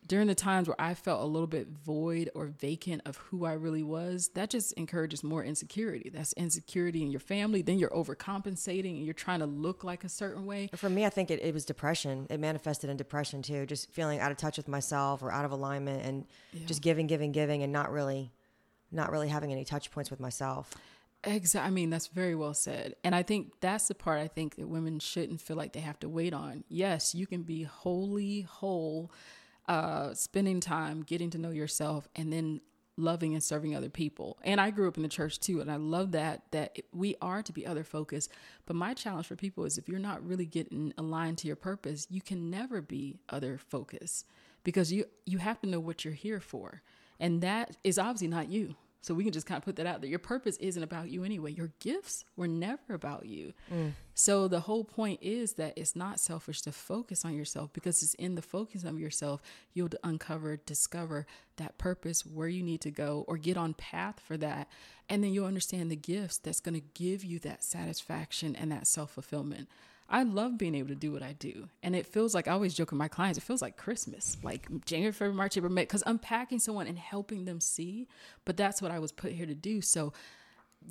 During 0.06 0.26
the 0.26 0.34
times 0.34 0.68
where 0.68 0.80
I 0.80 0.94
felt 0.94 1.22
a 1.22 1.26
little 1.26 1.46
bit 1.46 1.68
void 1.68 2.30
or 2.34 2.46
vacant 2.46 3.02
of 3.06 3.16
who 3.16 3.46
I 3.46 3.54
really 3.54 3.82
was, 3.82 4.28
that 4.34 4.50
just 4.50 4.72
encourages 4.74 5.24
more 5.24 5.42
insecurity. 5.42 6.10
That's 6.12 6.34
insecurity 6.34 7.02
in 7.02 7.10
your 7.10 7.20
family. 7.20 7.62
Then 7.62 7.78
you're 7.78 7.90
overcompensating 7.90 8.96
and 8.96 9.04
you're 9.04 9.14
trying 9.14 9.40
to 9.40 9.46
look 9.46 9.82
like 9.82 10.04
a 10.04 10.08
certain 10.08 10.46
way. 10.46 10.68
for 10.74 10.90
me 10.90 11.04
i 11.06 11.10
think 11.10 11.30
it, 11.30 11.40
it 11.42 11.54
was 11.54 11.64
depression 11.64 12.26
it 12.30 12.38
manifested 12.40 12.90
in 12.90 12.96
depression 12.96 13.42
too 13.42 13.66
just 13.66 13.90
feeling 13.90 14.20
out 14.20 14.30
of 14.30 14.36
touch 14.36 14.56
with 14.56 14.68
myself 14.68 15.22
or 15.22 15.32
out 15.32 15.44
of 15.44 15.50
alignment 15.52 16.04
and 16.04 16.26
just 16.66 16.82
giving 16.82 17.06
giving 17.06 17.32
giving 17.32 17.62
and 17.62 17.72
not 17.72 17.90
really 17.90 18.30
not 18.90 19.10
really 19.10 19.28
having 19.28 19.52
any 19.52 19.64
touch 19.64 19.90
points 19.90 20.10
with 20.10 20.20
myself 20.20 20.74
Exactly. 21.26 21.66
I 21.66 21.70
mean, 21.70 21.90
that's 21.90 22.08
very 22.08 22.34
well 22.34 22.52
said. 22.54 22.96
And 23.02 23.14
I 23.14 23.22
think 23.22 23.54
that's 23.60 23.88
the 23.88 23.94
part 23.94 24.20
I 24.20 24.28
think 24.28 24.56
that 24.56 24.68
women 24.68 24.98
shouldn't 24.98 25.40
feel 25.40 25.56
like 25.56 25.72
they 25.72 25.80
have 25.80 25.98
to 26.00 26.08
wait 26.08 26.34
on. 26.34 26.64
Yes, 26.68 27.14
you 27.14 27.26
can 27.26 27.42
be 27.42 27.62
wholly 27.62 28.42
whole, 28.42 29.10
uh, 29.68 30.14
spending 30.14 30.60
time 30.60 31.02
getting 31.02 31.30
to 31.30 31.38
know 31.38 31.50
yourself 31.50 32.08
and 32.14 32.32
then 32.32 32.60
loving 32.96 33.34
and 33.34 33.42
serving 33.42 33.74
other 33.74 33.90
people. 33.90 34.38
And 34.42 34.60
I 34.60 34.70
grew 34.70 34.86
up 34.86 34.96
in 34.96 35.02
the 35.02 35.08
church 35.08 35.40
too, 35.40 35.60
and 35.60 35.70
I 35.70 35.76
love 35.76 36.12
that 36.12 36.42
that 36.52 36.78
we 36.92 37.16
are 37.20 37.42
to 37.42 37.52
be 37.52 37.66
other 37.66 37.84
focused. 37.84 38.30
But 38.66 38.76
my 38.76 38.94
challenge 38.94 39.26
for 39.26 39.36
people 39.36 39.64
is 39.64 39.78
if 39.78 39.88
you're 39.88 39.98
not 39.98 40.24
really 40.26 40.46
getting 40.46 40.92
aligned 40.96 41.38
to 41.38 41.46
your 41.46 41.56
purpose, 41.56 42.06
you 42.10 42.20
can 42.20 42.50
never 42.50 42.80
be 42.80 43.18
other 43.28 43.58
focused 43.58 44.26
because 44.62 44.92
you 44.92 45.06
you 45.26 45.38
have 45.38 45.60
to 45.62 45.68
know 45.68 45.80
what 45.80 46.04
you're 46.04 46.14
here 46.14 46.40
for. 46.40 46.82
And 47.20 47.42
that 47.42 47.76
is 47.84 47.98
obviously 47.98 48.28
not 48.28 48.48
you. 48.48 48.76
So 49.04 49.12
we 49.12 49.22
can 49.22 49.34
just 49.34 49.44
kind 49.46 49.58
of 49.58 49.64
put 49.66 49.76
that 49.76 49.84
out 49.84 50.00
there. 50.00 50.08
Your 50.08 50.18
purpose 50.18 50.56
isn't 50.56 50.82
about 50.82 51.10
you 51.10 51.24
anyway. 51.24 51.52
Your 51.52 51.72
gifts 51.78 52.24
were 52.36 52.48
never 52.48 52.94
about 52.94 53.26
you. 53.26 53.52
Mm. 53.70 53.92
So 54.14 54.48
the 54.48 54.60
whole 54.60 54.82
point 54.82 55.18
is 55.20 55.54
that 55.54 55.74
it's 55.76 55.94
not 55.94 56.20
selfish 56.20 56.62
to 56.62 56.72
focus 56.72 57.22
on 57.22 57.34
yourself 57.34 57.70
because 57.74 58.02
it's 58.02 58.14
in 58.14 58.34
the 58.34 58.40
focus 58.40 58.82
of 58.82 58.98
yourself 58.98 59.42
you'll 59.74 59.90
uncover, 60.02 60.56
discover 60.56 61.26
that 61.56 61.76
purpose, 61.76 62.24
where 62.24 62.48
you 62.48 62.62
need 62.62 62.80
to 62.80 62.90
go, 62.90 63.26
or 63.28 63.36
get 63.36 63.58
on 63.58 63.74
path 63.74 64.20
for 64.20 64.38
that. 64.38 64.68
And 65.06 65.22
then 65.22 65.34
you'll 65.34 65.44
understand 65.44 65.90
the 65.90 65.96
gifts 65.96 66.38
that's 66.38 66.60
going 66.60 66.80
to 66.80 66.86
give 66.94 67.22
you 67.22 67.38
that 67.40 67.62
satisfaction 67.62 68.56
and 68.56 68.72
that 68.72 68.86
self 68.86 69.10
fulfillment. 69.10 69.68
I 70.08 70.22
love 70.22 70.58
being 70.58 70.74
able 70.74 70.88
to 70.88 70.94
do 70.94 71.12
what 71.12 71.22
I 71.22 71.32
do. 71.32 71.68
And 71.82 71.96
it 71.96 72.06
feels 72.06 72.34
like 72.34 72.46
I 72.46 72.52
always 72.52 72.74
joke 72.74 72.90
with 72.90 72.98
my 72.98 73.08
clients, 73.08 73.38
it 73.38 73.42
feels 73.42 73.62
like 73.62 73.76
Christmas, 73.76 74.36
like 74.42 74.66
January, 74.84 75.12
February, 75.12 75.34
March, 75.34 75.56
April, 75.56 75.72
May, 75.72 75.82
because 75.82 76.02
unpacking 76.06 76.58
someone 76.58 76.86
and 76.86 76.98
helping 76.98 77.44
them 77.44 77.60
see. 77.60 78.06
But 78.44 78.56
that's 78.56 78.82
what 78.82 78.90
I 78.90 78.98
was 78.98 79.12
put 79.12 79.32
here 79.32 79.46
to 79.46 79.54
do. 79.54 79.80
So 79.80 80.12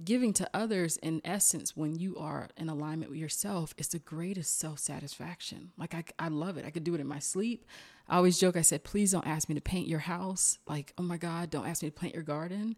giving 0.04 0.34
to 0.34 0.50
others 0.54 0.98
in 0.98 1.22
essence 1.24 1.78
when 1.78 1.96
you 1.96 2.18
are 2.18 2.50
in 2.58 2.68
alignment 2.68 3.12
with 3.12 3.20
yourself 3.20 3.74
is 3.78 3.90
the 3.90 4.00
greatest 4.00 4.58
self-satisfaction 4.60 5.72
like 5.78 5.94
I, 5.94 6.04
I 6.18 6.28
love 6.30 6.58
it 6.58 6.66
i 6.66 6.72
could 6.72 6.84
do 6.84 6.96
it 6.96 7.02
in 7.02 7.08
my 7.08 7.20
sleep 7.20 7.66
i 8.10 8.18
always 8.18 8.40
joke 8.40 8.58
i 8.58 8.62
said 8.62 8.84
please 8.84 9.12
don't 9.12 9.28
ask 9.28 9.48
me 9.50 9.56
to 9.56 9.62
paint 9.62 9.88
your 9.88 10.00
house 10.00 10.58
like 10.68 10.94
oh 10.98 11.04
my 11.04 11.18
god 11.18 11.52
don't 11.52 11.68
ask 11.68 11.84
me 11.84 11.90
to 11.90 11.96
plant 11.96 12.16
your 12.16 12.24
garden 12.24 12.76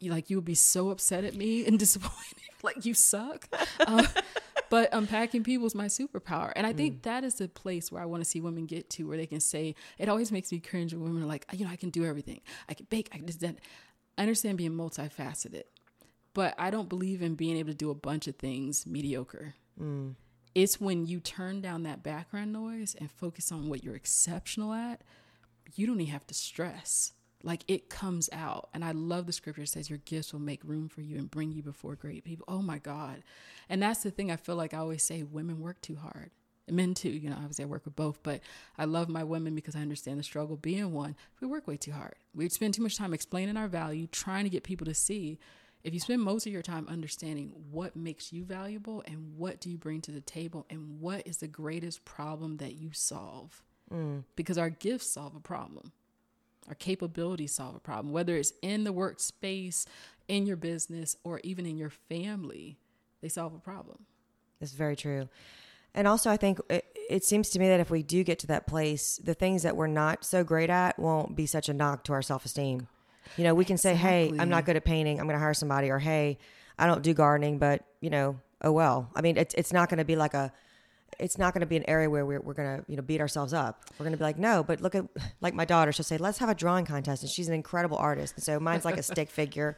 you, 0.00 0.10
like 0.10 0.30
you 0.30 0.36
would 0.36 0.44
be 0.44 0.54
so 0.54 0.90
upset 0.90 1.22
at 1.24 1.36
me 1.36 1.64
and 1.64 1.78
disappointed 1.78 2.50
like 2.62 2.84
you 2.84 2.92
suck 2.92 3.48
um, 3.86 4.06
but 4.70 4.88
unpacking 4.92 5.44
people 5.44 5.66
is 5.66 5.74
my 5.74 5.86
superpower. 5.86 6.52
And 6.56 6.66
i 6.66 6.72
think 6.72 6.98
mm. 6.98 7.02
that 7.02 7.24
is 7.24 7.34
the 7.34 7.48
place 7.48 7.90
where 7.90 8.02
i 8.02 8.06
want 8.06 8.22
to 8.22 8.28
see 8.28 8.40
women 8.40 8.66
get 8.66 8.90
to 8.90 9.08
where 9.08 9.16
they 9.16 9.26
can 9.26 9.40
say 9.40 9.74
it 9.98 10.08
always 10.08 10.32
makes 10.32 10.52
me 10.52 10.60
cringe 10.60 10.92
when 10.92 11.02
women 11.02 11.22
are 11.22 11.26
like 11.26 11.46
you 11.52 11.64
know 11.64 11.70
i 11.70 11.76
can 11.76 11.90
do 11.90 12.04
everything. 12.04 12.40
I 12.68 12.74
can 12.74 12.86
bake. 12.90 13.08
I 13.12 13.16
can 13.16 13.26
do 13.26 13.32
that. 13.46 13.56
I 14.16 14.22
understand 14.22 14.58
being 14.58 14.72
multifaceted 14.72 15.64
but 16.38 16.54
I 16.56 16.70
don't 16.70 16.88
believe 16.88 17.20
in 17.20 17.34
being 17.34 17.56
able 17.56 17.70
to 17.70 17.76
do 17.76 17.90
a 17.90 17.96
bunch 17.96 18.28
of 18.28 18.36
things 18.36 18.86
mediocre. 18.86 19.54
Mm. 19.80 20.14
It's 20.54 20.80
when 20.80 21.04
you 21.04 21.18
turn 21.18 21.60
down 21.60 21.82
that 21.82 22.04
background 22.04 22.52
noise 22.52 22.94
and 22.98 23.10
focus 23.10 23.50
on 23.50 23.68
what 23.68 23.82
you're 23.82 23.96
exceptional 23.96 24.72
at, 24.72 25.02
you 25.74 25.84
don't 25.84 26.00
even 26.00 26.12
have 26.12 26.28
to 26.28 26.34
stress. 26.34 27.12
Like 27.42 27.64
it 27.68 27.88
comes 27.88 28.28
out. 28.32 28.68
And 28.74 28.84
I 28.84 28.92
love 28.92 29.26
the 29.26 29.32
scripture 29.32 29.66
says 29.66 29.88
your 29.88 30.00
gifts 30.00 30.32
will 30.32 30.40
make 30.40 30.62
room 30.64 30.88
for 30.88 31.02
you 31.02 31.16
and 31.16 31.30
bring 31.30 31.52
you 31.52 31.62
before 31.62 31.94
great 31.94 32.24
people. 32.24 32.44
Oh 32.48 32.62
my 32.62 32.78
God. 32.78 33.22
And 33.68 33.82
that's 33.82 34.02
the 34.02 34.10
thing 34.10 34.30
I 34.30 34.36
feel 34.36 34.56
like 34.56 34.74
I 34.74 34.78
always 34.78 35.02
say 35.02 35.22
women 35.22 35.60
work 35.60 35.80
too 35.80 35.96
hard. 35.96 36.30
Men 36.70 36.92
too, 36.92 37.08
you 37.08 37.30
know, 37.30 37.36
obviously 37.36 37.64
I 37.64 37.68
work 37.68 37.86
with 37.86 37.96
both, 37.96 38.22
but 38.22 38.40
I 38.76 38.84
love 38.84 39.08
my 39.08 39.24
women 39.24 39.54
because 39.54 39.74
I 39.74 39.80
understand 39.80 40.18
the 40.18 40.24
struggle 40.24 40.56
being 40.56 40.92
one. 40.92 41.16
We 41.40 41.46
work 41.46 41.66
way 41.66 41.78
too 41.78 41.92
hard. 41.92 42.16
We 42.34 42.48
spend 42.50 42.74
too 42.74 42.82
much 42.82 42.98
time 42.98 43.14
explaining 43.14 43.56
our 43.56 43.68
value, 43.68 44.06
trying 44.06 44.44
to 44.44 44.50
get 44.50 44.64
people 44.64 44.84
to 44.84 44.92
see 44.92 45.38
if 45.84 45.94
you 45.94 46.00
spend 46.00 46.22
most 46.22 46.46
of 46.46 46.52
your 46.52 46.62
time 46.62 46.86
understanding 46.88 47.52
what 47.70 47.96
makes 47.96 48.32
you 48.32 48.44
valuable 48.44 49.02
and 49.06 49.36
what 49.36 49.60
do 49.60 49.70
you 49.70 49.78
bring 49.78 50.00
to 50.02 50.10
the 50.10 50.20
table 50.20 50.66
and 50.70 51.00
what 51.00 51.26
is 51.26 51.38
the 51.38 51.48
greatest 51.48 52.04
problem 52.04 52.56
that 52.58 52.74
you 52.74 52.90
solve 52.92 53.62
mm. 53.92 54.24
because 54.36 54.58
our 54.58 54.70
gifts 54.70 55.06
solve 55.06 55.34
a 55.36 55.40
problem 55.40 55.92
our 56.68 56.74
capabilities 56.74 57.54
solve 57.54 57.74
a 57.74 57.80
problem 57.80 58.12
whether 58.12 58.36
it's 58.36 58.52
in 58.62 58.84
the 58.84 58.92
workspace 58.92 59.86
in 60.28 60.46
your 60.46 60.56
business 60.56 61.16
or 61.24 61.40
even 61.42 61.66
in 61.66 61.76
your 61.76 61.90
family 61.90 62.78
they 63.22 63.28
solve 63.28 63.54
a 63.54 63.58
problem 63.58 64.04
it's 64.60 64.72
very 64.72 64.96
true 64.96 65.28
and 65.94 66.06
also 66.06 66.30
i 66.30 66.36
think 66.36 66.60
it, 66.70 66.84
it 67.08 67.24
seems 67.24 67.50
to 67.50 67.58
me 67.58 67.68
that 67.68 67.80
if 67.80 67.90
we 67.90 68.02
do 68.02 68.22
get 68.22 68.38
to 68.38 68.46
that 68.46 68.66
place 68.66 69.18
the 69.24 69.34
things 69.34 69.62
that 69.62 69.76
we're 69.76 69.86
not 69.86 70.24
so 70.24 70.44
great 70.44 70.70
at 70.70 70.98
won't 70.98 71.34
be 71.34 71.46
such 71.46 71.68
a 71.68 71.74
knock 71.74 72.04
to 72.04 72.12
our 72.12 72.22
self-esteem 72.22 72.86
you 73.36 73.44
know, 73.44 73.54
we 73.54 73.64
can 73.64 73.76
say, 73.76 73.94
"Hey, 73.94 74.32
I'm 74.38 74.48
not 74.48 74.64
good 74.64 74.76
at 74.76 74.84
painting. 74.84 75.20
I'm 75.20 75.26
going 75.26 75.36
to 75.36 75.40
hire 75.40 75.54
somebody," 75.54 75.90
or 75.90 75.98
"Hey, 75.98 76.38
I 76.78 76.86
don't 76.86 77.02
do 77.02 77.14
gardening, 77.14 77.58
but 77.58 77.84
you 78.00 78.10
know, 78.10 78.40
oh 78.62 78.72
well." 78.72 79.10
I 79.14 79.20
mean, 79.20 79.36
it's 79.36 79.54
it's 79.54 79.72
not 79.72 79.88
going 79.88 79.98
to 79.98 80.04
be 80.04 80.16
like 80.16 80.34
a 80.34 80.52
it's 81.18 81.38
not 81.38 81.52
going 81.52 81.60
to 81.60 81.66
be 81.66 81.76
an 81.76 81.88
area 81.88 82.08
where 82.08 82.24
we're, 82.24 82.40
we're 82.40 82.54
going 82.54 82.78
to 82.78 82.84
you 82.88 82.96
know 82.96 83.02
beat 83.02 83.20
ourselves 83.20 83.52
up 83.52 83.84
we're 83.98 84.04
going 84.04 84.12
to 84.12 84.18
be 84.18 84.24
like 84.24 84.38
no 84.38 84.62
but 84.62 84.80
look 84.80 84.94
at 84.94 85.04
like 85.40 85.54
my 85.54 85.64
daughter 85.64 85.92
she'll 85.92 86.04
say 86.04 86.18
let's 86.18 86.38
have 86.38 86.48
a 86.48 86.54
drawing 86.54 86.84
contest 86.84 87.22
and 87.22 87.30
she's 87.30 87.48
an 87.48 87.54
incredible 87.54 87.96
artist 87.96 88.34
and 88.36 88.44
so 88.44 88.58
mine's 88.58 88.84
like 88.84 88.96
a 88.96 89.02
stick 89.02 89.30
figure 89.30 89.76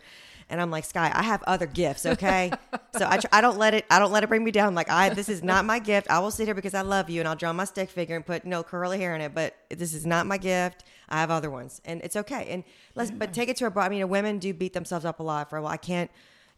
and 0.48 0.60
i'm 0.60 0.70
like 0.70 0.84
sky 0.84 1.10
i 1.14 1.22
have 1.22 1.42
other 1.44 1.66
gifts 1.66 2.06
okay 2.06 2.50
so 2.96 3.04
I, 3.04 3.18
I 3.32 3.40
don't 3.40 3.58
let 3.58 3.74
it 3.74 3.84
i 3.90 3.98
don't 3.98 4.12
let 4.12 4.24
it 4.24 4.28
bring 4.28 4.44
me 4.44 4.50
down 4.50 4.74
like 4.74 4.90
i 4.90 5.08
this 5.10 5.28
is 5.28 5.42
not 5.42 5.64
my 5.64 5.78
gift 5.78 6.10
i 6.10 6.18
will 6.18 6.30
sit 6.30 6.46
here 6.46 6.54
because 6.54 6.74
i 6.74 6.82
love 6.82 7.08
you 7.10 7.20
and 7.20 7.28
i'll 7.28 7.36
draw 7.36 7.52
my 7.52 7.64
stick 7.64 7.90
figure 7.90 8.16
and 8.16 8.24
put 8.24 8.44
no 8.44 8.62
curly 8.62 8.98
hair 8.98 9.14
in 9.14 9.20
it 9.20 9.34
but 9.34 9.56
this 9.70 9.94
is 9.94 10.06
not 10.06 10.26
my 10.26 10.38
gift 10.38 10.84
I 11.10 11.20
have 11.20 11.30
other 11.30 11.50
ones, 11.50 11.80
and 11.84 12.00
it's 12.02 12.16
okay. 12.16 12.46
And 12.50 12.64
let's, 12.94 13.10
yeah. 13.10 13.16
but 13.18 13.32
take 13.32 13.48
it 13.48 13.56
to 13.56 13.66
a 13.66 13.70
broad. 13.70 13.86
I 13.86 13.88
mean, 13.88 14.08
women 14.08 14.38
do 14.38 14.54
beat 14.54 14.72
themselves 14.72 15.04
up 15.04 15.20
a 15.20 15.22
lot 15.22 15.50
for 15.50 15.60
well, 15.60 15.70
I 15.70 15.76
can't. 15.76 16.10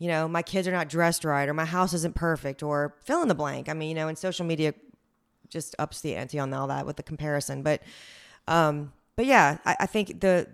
You 0.03 0.09
know, 0.09 0.27
my 0.27 0.43
kids 0.43 0.67
are 0.67 0.73
not 0.73 0.89
dressed 0.89 1.25
right, 1.25 1.49
or 1.49 1.55
my 1.55 1.65
house 1.65 1.93
isn't 1.93 2.17
perfect, 2.17 2.63
or 2.63 2.97
fill 3.05 3.23
in 3.23 3.29
the 3.29 3.37
blank. 3.37 3.69
I 3.69 3.73
mean, 3.73 3.89
you 3.89 3.95
know, 3.95 4.09
and 4.09 4.19
social 4.19 4.45
media 4.45 4.75
just 5.49 5.77
ups 5.79 6.01
the 6.01 6.17
ante 6.17 6.41
on 6.41 6.53
all 6.53 6.67
that 6.67 6.87
with 6.87 6.97
the 6.97 7.05
comparison. 7.05 7.63
But, 7.63 7.83
um, 8.49 8.93
but 9.15 9.27
yeah, 9.27 9.59
I, 9.65 9.77
I 9.81 9.87
think 9.87 10.21
the 10.21 10.49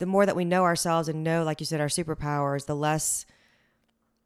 the 0.00 0.06
more 0.06 0.26
that 0.26 0.36
we 0.36 0.44
know 0.44 0.64
ourselves 0.64 1.08
and 1.08 1.24
know, 1.24 1.44
like 1.44 1.60
you 1.60 1.66
said, 1.66 1.80
our 1.80 1.88
superpowers, 1.88 2.66
the 2.66 2.76
less 2.76 3.24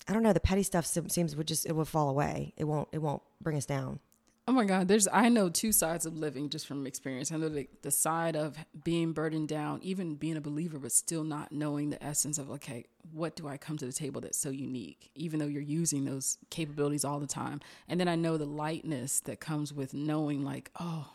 I 0.08 0.12
don't 0.12 0.22
know. 0.22 0.32
The 0.32 0.40
petty 0.40 0.62
stuff 0.62 0.86
seems 0.86 1.36
would 1.36 1.48
just 1.48 1.66
it 1.66 1.76
would 1.76 1.88
fall 1.88 2.08
away. 2.08 2.52
It 2.56 2.64
won't. 2.64 2.88
It 2.90 2.98
won't 2.98 3.22
bring 3.40 3.56
us 3.56 3.66
down. 3.66 4.00
Oh 4.46 4.52
my 4.52 4.64
God, 4.64 4.88
there's 4.88 5.08
I 5.10 5.30
know 5.30 5.48
two 5.48 5.72
sides 5.72 6.04
of 6.04 6.18
living 6.18 6.50
just 6.50 6.66
from 6.66 6.86
experience. 6.86 7.32
I 7.32 7.36
know 7.36 7.48
the, 7.48 7.66
the 7.80 7.90
side 7.90 8.36
of 8.36 8.56
being 8.84 9.12
burdened 9.12 9.48
down, 9.48 9.80
even 9.82 10.16
being 10.16 10.36
a 10.36 10.40
believer, 10.42 10.78
but 10.78 10.92
still 10.92 11.24
not 11.24 11.52
knowing 11.52 11.90
the 11.90 12.02
essence 12.04 12.36
of 12.36 12.50
okay, 12.50 12.84
what 13.14 13.36
do 13.36 13.46
I 13.46 13.56
come 13.56 13.76
to 13.78 13.86
the 13.86 13.92
table 13.92 14.20
that's 14.20 14.38
so 14.38 14.50
unique, 14.50 15.10
even 15.14 15.38
though 15.38 15.46
you're 15.46 15.62
using 15.62 16.04
those 16.04 16.38
capabilities 16.50 17.04
all 17.04 17.20
the 17.20 17.26
time. 17.26 17.60
And 17.88 18.00
then 18.00 18.08
I 18.08 18.16
know 18.16 18.36
the 18.36 18.44
lightness 18.44 19.20
that 19.20 19.40
comes 19.40 19.72
with 19.72 19.94
knowing 19.94 20.42
like, 20.42 20.70
oh, 20.80 21.12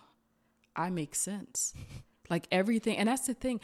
I 0.75 0.89
make 0.89 1.13
sense. 1.13 1.73
like 2.29 2.47
everything 2.51 2.97
and 2.97 3.09
that's 3.09 3.27
the 3.27 3.33
thing. 3.33 3.59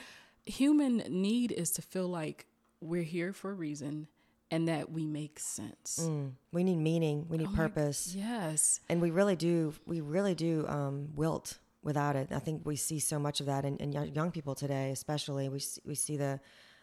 Human 0.46 0.98
need 1.10 1.52
is 1.52 1.72
to 1.72 1.82
feel 1.82 2.08
like 2.08 2.46
we're 2.82 3.04
here 3.04 3.32
for 3.32 3.52
a 3.52 3.54
reason 3.54 4.08
and 4.52 4.68
that 4.68 4.92
we 4.92 5.06
make 5.06 5.40
sense. 5.40 6.00
Mm, 6.04 6.32
we 6.52 6.64
need 6.64 6.78
meaning. 6.78 7.26
We 7.30 7.38
need 7.38 7.50
oh 7.52 7.56
purpose. 7.56 8.14
My, 8.16 8.22
yes. 8.22 8.80
And 8.90 9.02
we 9.02 9.12
really 9.12 9.36
do. 9.36 9.74
We 9.86 10.02
really 10.02 10.36
do 10.36 10.68
um, 10.68 11.10
wilt 11.16 11.58
without 11.84 12.16
it. 12.16 12.30
I 12.32 12.40
think 12.40 12.62
we 12.66 12.76
see 12.76 13.00
so 13.00 13.18
much 13.18 13.40
of 13.40 13.48
that 13.48 13.66
in, 13.66 13.78
in 13.78 13.92
young 14.14 14.32
people 14.32 14.56
today, 14.56 14.92
especially. 14.92 15.50
We 15.50 15.62
we 15.86 15.96
see 15.96 16.18
the 16.18 16.40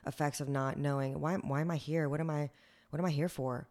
effects 0.07 0.41
of 0.41 0.49
not 0.49 0.79
knowing 0.79 1.21
why. 1.21 1.35
Why 1.37 1.61
am 1.61 1.71
I 1.71 1.77
here? 1.77 2.09
What 2.09 2.21
am 2.21 2.31
I? 2.31 2.51
What 2.91 2.99
am 2.99 3.07
I 3.07 3.11
here 3.11 3.29
for? 3.29 3.69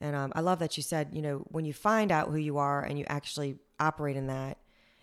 And 0.00 0.14
um, 0.14 0.32
I 0.34 0.40
love 0.40 0.60
that 0.60 0.76
you 0.76 0.82
said, 0.82 1.08
you 1.12 1.22
know, 1.22 1.38
when 1.48 1.64
you 1.64 1.72
find 1.72 2.12
out 2.12 2.28
who 2.28 2.36
you 2.36 2.58
are 2.58 2.82
and 2.82 2.98
you 2.98 3.04
actually 3.08 3.56
operate 3.80 4.16
in 4.16 4.28
that, 4.28 4.58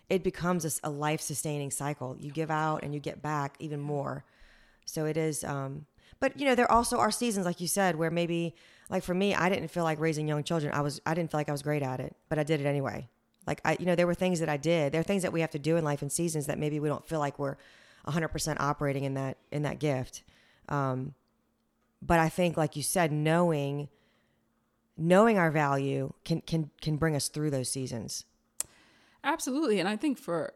it 0.08 0.22
becomes 0.22 0.64
a, 0.64 0.88
a 0.88 0.90
life 0.90 1.20
sustaining 1.20 1.70
cycle. 1.70 2.16
You 2.18 2.30
give 2.30 2.50
out 2.50 2.82
and 2.82 2.94
you 2.94 3.00
get 3.00 3.20
back 3.20 3.56
even 3.58 3.80
more. 3.80 4.24
So 4.84 5.04
it 5.04 5.16
is. 5.16 5.44
Um, 5.44 5.86
but 6.20 6.38
you 6.38 6.46
know, 6.46 6.54
there 6.54 6.70
also 6.70 6.98
are 6.98 7.10
seasons, 7.10 7.44
like 7.44 7.60
you 7.60 7.68
said, 7.68 7.96
where 7.96 8.10
maybe, 8.10 8.54
like 8.88 9.02
for 9.02 9.14
me, 9.14 9.34
I 9.34 9.48
didn't 9.48 9.68
feel 9.68 9.84
like 9.84 10.00
raising 10.00 10.28
young 10.28 10.44
children. 10.44 10.72
I 10.72 10.80
was, 10.80 11.00
I 11.04 11.14
didn't 11.14 11.30
feel 11.30 11.40
like 11.40 11.48
I 11.48 11.52
was 11.52 11.62
great 11.62 11.82
at 11.82 12.00
it, 12.00 12.16
but 12.28 12.38
I 12.38 12.42
did 12.42 12.60
it 12.60 12.66
anyway. 12.66 13.08
Like 13.46 13.60
I, 13.64 13.76
you 13.78 13.86
know, 13.86 13.94
there 13.94 14.06
were 14.06 14.14
things 14.14 14.40
that 14.40 14.48
I 14.48 14.56
did. 14.56 14.92
There 14.92 15.00
are 15.00 15.04
things 15.04 15.22
that 15.22 15.32
we 15.32 15.40
have 15.40 15.50
to 15.50 15.58
do 15.58 15.76
in 15.76 15.84
life 15.84 16.02
and 16.02 16.10
seasons 16.10 16.46
that 16.46 16.58
maybe 16.58 16.80
we 16.80 16.88
don't 16.88 17.06
feel 17.06 17.18
like 17.18 17.38
we're 17.38 17.56
100% 18.06 18.56
operating 18.60 19.04
in 19.04 19.14
that 19.14 19.36
in 19.52 19.62
that 19.62 19.78
gift. 19.78 20.22
Um, 20.68 21.14
but 22.02 22.18
I 22.18 22.28
think, 22.28 22.56
like 22.56 22.76
you 22.76 22.82
said, 22.82 23.12
knowing 23.12 23.88
knowing 24.98 25.38
our 25.38 25.50
value 25.50 26.12
can 26.24 26.40
can 26.40 26.70
can 26.80 26.96
bring 26.96 27.14
us 27.14 27.28
through 27.28 27.50
those 27.50 27.70
seasons. 27.70 28.24
Absolutely, 29.24 29.80
and 29.80 29.88
I 29.88 29.96
think 29.96 30.18
for 30.18 30.54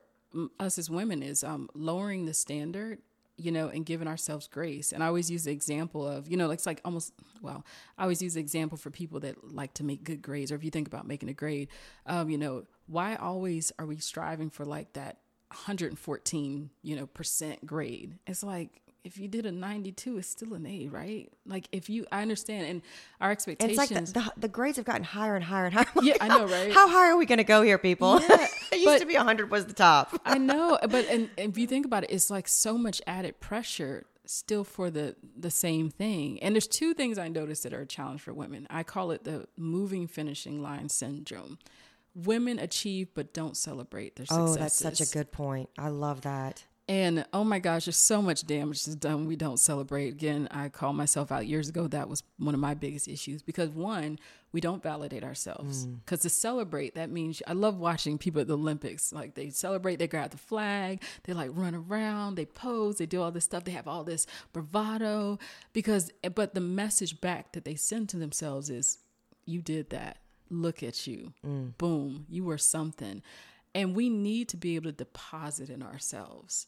us 0.58 0.78
as 0.78 0.88
women 0.88 1.22
is 1.22 1.42
um, 1.42 1.68
lowering 1.74 2.26
the 2.26 2.34
standard 2.34 2.98
you 3.40 3.50
know, 3.50 3.68
and 3.68 3.86
giving 3.86 4.06
ourselves 4.06 4.46
grace. 4.46 4.92
And 4.92 5.02
I 5.02 5.06
always 5.06 5.30
use 5.30 5.44
the 5.44 5.50
example 5.50 6.06
of, 6.06 6.28
you 6.28 6.36
know, 6.36 6.50
it's 6.50 6.66
like 6.66 6.80
almost, 6.84 7.14
well, 7.40 7.64
I 7.96 8.02
always 8.02 8.20
use 8.20 8.34
the 8.34 8.40
example 8.40 8.76
for 8.76 8.90
people 8.90 9.20
that 9.20 9.54
like 9.54 9.72
to 9.74 9.84
make 9.84 10.04
good 10.04 10.20
grades, 10.20 10.52
or 10.52 10.56
if 10.56 10.64
you 10.64 10.70
think 10.70 10.86
about 10.86 11.06
making 11.06 11.30
a 11.30 11.32
grade, 11.32 11.68
um, 12.06 12.28
you 12.28 12.36
know, 12.36 12.64
why 12.86 13.16
always 13.16 13.72
are 13.78 13.86
we 13.86 13.96
striving 13.96 14.50
for 14.50 14.66
like 14.66 14.92
that 14.92 15.18
114, 15.48 16.70
you 16.82 16.96
know, 16.96 17.06
percent 17.06 17.64
grade? 17.64 18.18
It's 18.26 18.42
like, 18.42 18.82
if 19.04 19.18
you 19.18 19.28
did 19.28 19.46
a 19.46 19.52
92 19.52 20.18
it's 20.18 20.28
still 20.28 20.54
an 20.54 20.66
a 20.66 20.88
right? 20.88 21.32
Like 21.46 21.68
if 21.72 21.88
you 21.88 22.06
i 22.12 22.22
understand 22.22 22.66
and 22.66 22.82
our 23.20 23.30
expectations 23.30 23.78
it's 23.78 23.90
like 23.90 24.04
the, 24.04 24.20
the, 24.20 24.40
the 24.42 24.48
grades 24.48 24.76
have 24.76 24.86
gotten 24.86 25.04
higher 25.04 25.36
and 25.36 25.44
higher 25.44 25.66
and 25.66 25.74
higher. 25.74 25.86
Yeah 26.02 26.14
i 26.20 26.28
know 26.28 26.46
right? 26.46 26.72
how 26.72 26.88
high 26.88 27.08
are 27.10 27.16
we 27.16 27.26
going 27.26 27.38
to 27.38 27.44
go 27.44 27.62
here 27.62 27.78
people? 27.78 28.20
Yeah, 28.20 28.46
it 28.72 28.76
used 28.76 28.84
but, 28.86 28.98
to 29.00 29.06
be 29.06 29.16
100 29.16 29.50
was 29.50 29.66
the 29.66 29.72
top. 29.72 30.20
I 30.24 30.38
know 30.38 30.78
but 30.82 31.06
and, 31.06 31.30
and 31.38 31.52
if 31.52 31.58
you 31.58 31.66
think 31.66 31.86
about 31.86 32.04
it 32.04 32.10
it's 32.10 32.30
like 32.30 32.48
so 32.48 32.76
much 32.76 33.02
added 33.06 33.40
pressure 33.40 34.06
still 34.30 34.62
for 34.62 34.90
the 34.90 35.16
the 35.36 35.50
same 35.50 35.90
thing. 35.90 36.40
And 36.42 36.54
there's 36.54 36.68
two 36.68 36.94
things 36.94 37.18
i 37.18 37.28
noticed 37.28 37.64
that 37.64 37.72
are 37.72 37.82
a 37.82 37.86
challenge 37.86 38.20
for 38.20 38.32
women. 38.32 38.66
I 38.70 38.84
call 38.84 39.10
it 39.10 39.24
the 39.24 39.46
moving 39.56 40.06
finishing 40.06 40.62
line 40.62 40.88
syndrome. 40.88 41.58
Women 42.14 42.58
achieve 42.58 43.08
but 43.14 43.34
don't 43.34 43.56
celebrate 43.56 44.16
their 44.16 44.26
successes. 44.26 44.56
Oh, 44.56 44.60
that's 44.60 44.76
such 44.76 45.00
a 45.00 45.06
good 45.12 45.32
point. 45.32 45.68
I 45.78 45.88
love 45.88 46.22
that. 46.22 46.64
And 46.90 47.24
oh 47.32 47.44
my 47.44 47.60
gosh, 47.60 47.84
there's 47.84 47.96
so 47.96 48.20
much 48.20 48.44
damage 48.44 48.88
is 48.88 48.96
done. 48.96 49.26
We 49.26 49.36
don't 49.36 49.60
celebrate. 49.60 50.08
Again, 50.08 50.48
I 50.50 50.68
called 50.70 50.96
myself 50.96 51.30
out 51.30 51.46
years 51.46 51.68
ago. 51.68 51.86
That 51.86 52.08
was 52.08 52.24
one 52.36 52.52
of 52.52 52.60
my 52.60 52.74
biggest 52.74 53.06
issues 53.06 53.42
because 53.42 53.70
one, 53.70 54.18
we 54.50 54.60
don't 54.60 54.82
validate 54.82 55.22
ourselves. 55.22 55.86
Because 55.86 56.18
mm. 56.18 56.22
to 56.22 56.28
celebrate, 56.30 56.96
that 56.96 57.08
means 57.08 57.42
I 57.46 57.52
love 57.52 57.78
watching 57.78 58.18
people 58.18 58.40
at 58.40 58.48
the 58.48 58.56
Olympics. 58.58 59.12
Like 59.12 59.36
they 59.36 59.50
celebrate, 59.50 60.00
they 60.00 60.08
grab 60.08 60.32
the 60.32 60.36
flag, 60.36 61.00
they 61.22 61.32
like 61.32 61.50
run 61.54 61.76
around, 61.76 62.34
they 62.34 62.44
pose, 62.44 62.98
they 62.98 63.06
do 63.06 63.22
all 63.22 63.30
this 63.30 63.44
stuff. 63.44 63.62
They 63.62 63.70
have 63.70 63.86
all 63.86 64.02
this 64.02 64.26
bravado. 64.52 65.38
Because, 65.72 66.10
but 66.34 66.54
the 66.54 66.60
message 66.60 67.20
back 67.20 67.52
that 67.52 67.64
they 67.64 67.76
send 67.76 68.08
to 68.08 68.16
themselves 68.16 68.68
is, 68.68 68.98
you 69.46 69.62
did 69.62 69.90
that. 69.90 70.16
Look 70.50 70.82
at 70.82 71.06
you. 71.06 71.34
Mm. 71.46 71.78
Boom. 71.78 72.26
You 72.28 72.42
were 72.42 72.58
something. 72.58 73.22
And 73.76 73.94
we 73.94 74.08
need 74.08 74.48
to 74.48 74.56
be 74.56 74.74
able 74.74 74.86
to 74.86 74.96
deposit 74.96 75.70
in 75.70 75.84
ourselves 75.84 76.66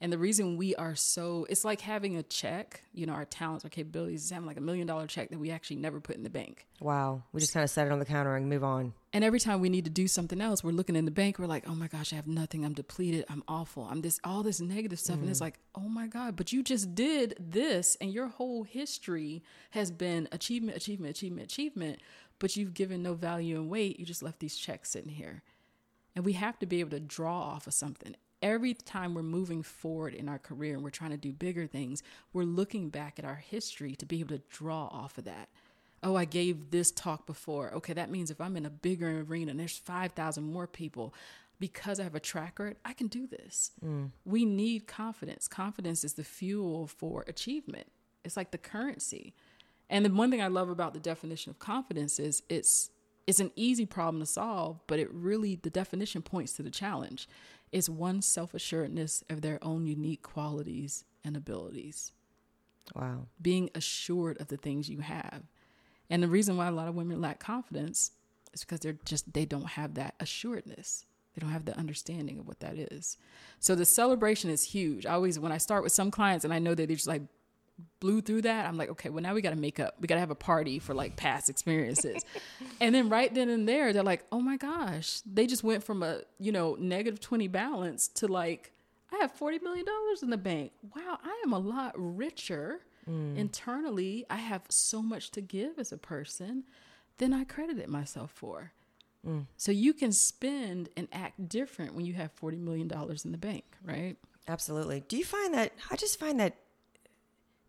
and 0.00 0.12
the 0.12 0.18
reason 0.18 0.56
we 0.56 0.74
are 0.74 0.94
so, 0.94 1.46
it's 1.48 1.64
like 1.64 1.80
having 1.80 2.16
a 2.16 2.22
check, 2.22 2.82
you 2.92 3.06
know, 3.06 3.12
our 3.12 3.24
talents, 3.24 3.64
our 3.64 3.70
capabilities, 3.70 4.24
is 4.24 4.30
having 4.30 4.46
like 4.46 4.56
a 4.56 4.60
million 4.60 4.86
dollar 4.86 5.06
check 5.06 5.30
that 5.30 5.38
we 5.38 5.50
actually 5.50 5.76
never 5.76 6.00
put 6.00 6.16
in 6.16 6.24
the 6.24 6.30
bank. 6.30 6.66
Wow. 6.80 7.22
We 7.32 7.40
just 7.40 7.54
kind 7.54 7.64
of 7.64 7.70
set 7.70 7.86
it 7.86 7.92
on 7.92 8.00
the 8.00 8.04
counter 8.04 8.34
and 8.34 8.48
move 8.48 8.64
on. 8.64 8.92
And 9.12 9.22
every 9.22 9.38
time 9.38 9.60
we 9.60 9.68
need 9.68 9.84
to 9.84 9.90
do 9.90 10.08
something 10.08 10.40
else, 10.40 10.64
we're 10.64 10.72
looking 10.72 10.96
in 10.96 11.04
the 11.04 11.10
bank, 11.10 11.38
we're 11.38 11.46
like, 11.46 11.68
oh 11.68 11.74
my 11.74 11.86
gosh, 11.86 12.12
I 12.12 12.16
have 12.16 12.26
nothing. 12.26 12.64
I'm 12.64 12.74
depleted. 12.74 13.24
I'm 13.30 13.44
awful. 13.46 13.84
I'm 13.90 14.02
this, 14.02 14.18
all 14.24 14.42
this 14.42 14.60
negative 14.60 14.98
stuff. 14.98 15.16
Mm. 15.16 15.22
And 15.22 15.30
it's 15.30 15.38
mm. 15.38 15.42
like, 15.42 15.58
oh 15.74 15.88
my 15.88 16.08
God, 16.08 16.36
but 16.36 16.52
you 16.52 16.62
just 16.62 16.94
did 16.94 17.36
this 17.38 17.96
and 18.00 18.12
your 18.12 18.28
whole 18.28 18.64
history 18.64 19.42
has 19.70 19.90
been 19.90 20.28
achievement, 20.32 20.76
achievement, 20.76 21.12
achievement, 21.12 21.44
achievement, 21.44 22.00
but 22.40 22.56
you've 22.56 22.74
given 22.74 23.02
no 23.02 23.14
value 23.14 23.56
and 23.56 23.70
weight. 23.70 23.98
You 24.00 24.04
just 24.04 24.22
left 24.22 24.40
these 24.40 24.56
checks 24.56 24.90
sitting 24.90 25.12
here. 25.12 25.42
And 26.16 26.24
we 26.24 26.34
have 26.34 26.58
to 26.58 26.66
be 26.66 26.80
able 26.80 26.90
to 26.90 27.00
draw 27.00 27.40
off 27.40 27.66
of 27.66 27.74
something 27.74 28.16
every 28.44 28.74
time 28.74 29.14
we're 29.14 29.22
moving 29.22 29.62
forward 29.62 30.14
in 30.14 30.28
our 30.28 30.38
career 30.38 30.74
and 30.74 30.84
we're 30.84 30.90
trying 30.90 31.10
to 31.10 31.16
do 31.16 31.32
bigger 31.32 31.66
things, 31.66 32.02
we're 32.32 32.44
looking 32.44 32.90
back 32.90 33.18
at 33.18 33.24
our 33.24 33.36
history 33.36 33.96
to 33.96 34.06
be 34.06 34.20
able 34.20 34.36
to 34.36 34.42
draw 34.50 34.84
off 34.88 35.16
of 35.18 35.24
that. 35.24 35.48
Oh, 36.02 36.14
I 36.14 36.26
gave 36.26 36.70
this 36.70 36.92
talk 36.92 37.26
before. 37.26 37.72
Okay, 37.72 37.94
that 37.94 38.10
means 38.10 38.30
if 38.30 38.40
I'm 38.40 38.58
in 38.58 38.66
a 38.66 38.70
bigger 38.70 39.20
arena 39.22 39.50
and 39.50 39.58
there's 39.58 39.78
5,000 39.78 40.44
more 40.44 40.66
people, 40.66 41.14
because 41.58 41.98
I 41.98 42.02
have 42.02 42.14
a 42.14 42.20
track 42.20 42.58
record, 42.58 42.76
I 42.84 42.92
can 42.92 43.06
do 43.06 43.26
this. 43.26 43.70
Mm. 43.82 44.10
We 44.26 44.44
need 44.44 44.86
confidence. 44.86 45.48
Confidence 45.48 46.04
is 46.04 46.12
the 46.12 46.24
fuel 46.24 46.86
for 46.86 47.24
achievement. 47.26 47.86
It's 48.24 48.36
like 48.36 48.50
the 48.50 48.58
currency. 48.58 49.32
And 49.88 50.04
the 50.04 50.10
one 50.10 50.30
thing 50.30 50.42
I 50.42 50.48
love 50.48 50.68
about 50.68 50.92
the 50.92 51.00
definition 51.00 51.50
of 51.50 51.58
confidence 51.58 52.18
is 52.18 52.42
it's 52.50 52.90
it's 53.26 53.40
an 53.40 53.52
easy 53.56 53.86
problem 53.86 54.20
to 54.20 54.26
solve, 54.26 54.80
but 54.86 54.98
it 54.98 55.08
really 55.10 55.56
the 55.56 55.70
definition 55.70 56.20
points 56.20 56.52
to 56.54 56.62
the 56.62 56.70
challenge. 56.70 57.26
It's 57.74 57.88
one's 57.88 58.24
self-assuredness 58.24 59.24
of 59.28 59.40
their 59.40 59.58
own 59.60 59.84
unique 59.84 60.22
qualities 60.22 61.04
and 61.24 61.36
abilities. 61.36 62.12
Wow. 62.94 63.26
Being 63.42 63.68
assured 63.74 64.40
of 64.40 64.46
the 64.46 64.56
things 64.56 64.88
you 64.88 65.00
have. 65.00 65.42
And 66.08 66.22
the 66.22 66.28
reason 66.28 66.56
why 66.56 66.68
a 66.68 66.72
lot 66.72 66.86
of 66.86 66.94
women 66.94 67.20
lack 67.20 67.40
confidence 67.40 68.12
is 68.52 68.60
because 68.60 68.78
they're 68.78 68.98
just 69.04 69.32
they 69.32 69.44
don't 69.44 69.70
have 69.70 69.94
that 69.94 70.14
assuredness. 70.20 71.04
They 71.34 71.40
don't 71.40 71.50
have 71.50 71.64
the 71.64 71.76
understanding 71.76 72.38
of 72.38 72.46
what 72.46 72.60
that 72.60 72.76
is. 72.76 73.18
So 73.58 73.74
the 73.74 73.84
celebration 73.84 74.50
is 74.50 74.62
huge. 74.62 75.04
I 75.04 75.14
always 75.14 75.40
when 75.40 75.50
I 75.50 75.58
start 75.58 75.82
with 75.82 75.90
some 75.92 76.12
clients 76.12 76.44
and 76.44 76.54
I 76.54 76.60
know 76.60 76.76
that 76.76 76.86
they're 76.86 76.94
just 76.94 77.08
like 77.08 77.22
blew 78.00 78.20
through 78.20 78.42
that, 78.42 78.66
I'm 78.66 78.76
like, 78.76 78.90
okay, 78.90 79.08
well 79.08 79.22
now 79.22 79.34
we 79.34 79.42
got 79.42 79.50
to 79.50 79.56
make 79.56 79.80
up. 79.80 79.94
We 80.00 80.06
got 80.06 80.16
to 80.16 80.20
have 80.20 80.30
a 80.30 80.36
party 80.36 80.78
for 80.78 80.94
like 80.94 81.16
past 81.16 81.48
experiences. 81.48 82.24
and 82.80 82.94
then 82.94 83.08
right 83.08 83.32
then 83.32 83.48
and 83.48 83.68
there, 83.68 83.92
they're 83.92 84.02
like, 84.02 84.24
oh 84.30 84.40
my 84.40 84.56
gosh, 84.56 85.20
they 85.20 85.46
just 85.46 85.64
went 85.64 85.82
from 85.82 86.02
a 86.02 86.20
you 86.38 86.52
know 86.52 86.76
negative 86.78 87.20
twenty 87.20 87.48
balance 87.48 88.08
to 88.08 88.28
like, 88.28 88.72
I 89.12 89.16
have 89.18 89.32
forty 89.32 89.58
million 89.58 89.86
dollars 89.86 90.22
in 90.22 90.30
the 90.30 90.36
bank. 90.36 90.72
Wow, 90.94 91.18
I 91.22 91.42
am 91.44 91.52
a 91.52 91.58
lot 91.58 91.92
richer 91.96 92.80
mm. 93.08 93.36
internally. 93.36 94.24
I 94.30 94.36
have 94.36 94.62
so 94.68 95.02
much 95.02 95.30
to 95.32 95.40
give 95.40 95.78
as 95.78 95.92
a 95.92 95.98
person 95.98 96.64
than 97.18 97.32
I 97.32 97.44
credited 97.44 97.88
myself 97.88 98.30
for. 98.32 98.72
Mm. 99.26 99.46
So 99.56 99.72
you 99.72 99.94
can 99.94 100.12
spend 100.12 100.90
and 100.96 101.08
act 101.12 101.48
different 101.48 101.94
when 101.94 102.04
you 102.04 102.14
have 102.14 102.32
forty 102.32 102.58
million 102.58 102.88
dollars 102.88 103.24
in 103.24 103.32
the 103.32 103.38
bank, 103.38 103.64
right? 103.82 104.16
Absolutely. 104.46 105.02
Do 105.08 105.16
you 105.16 105.24
find 105.24 105.54
that? 105.54 105.72
I 105.90 105.96
just 105.96 106.20
find 106.20 106.38
that 106.40 106.56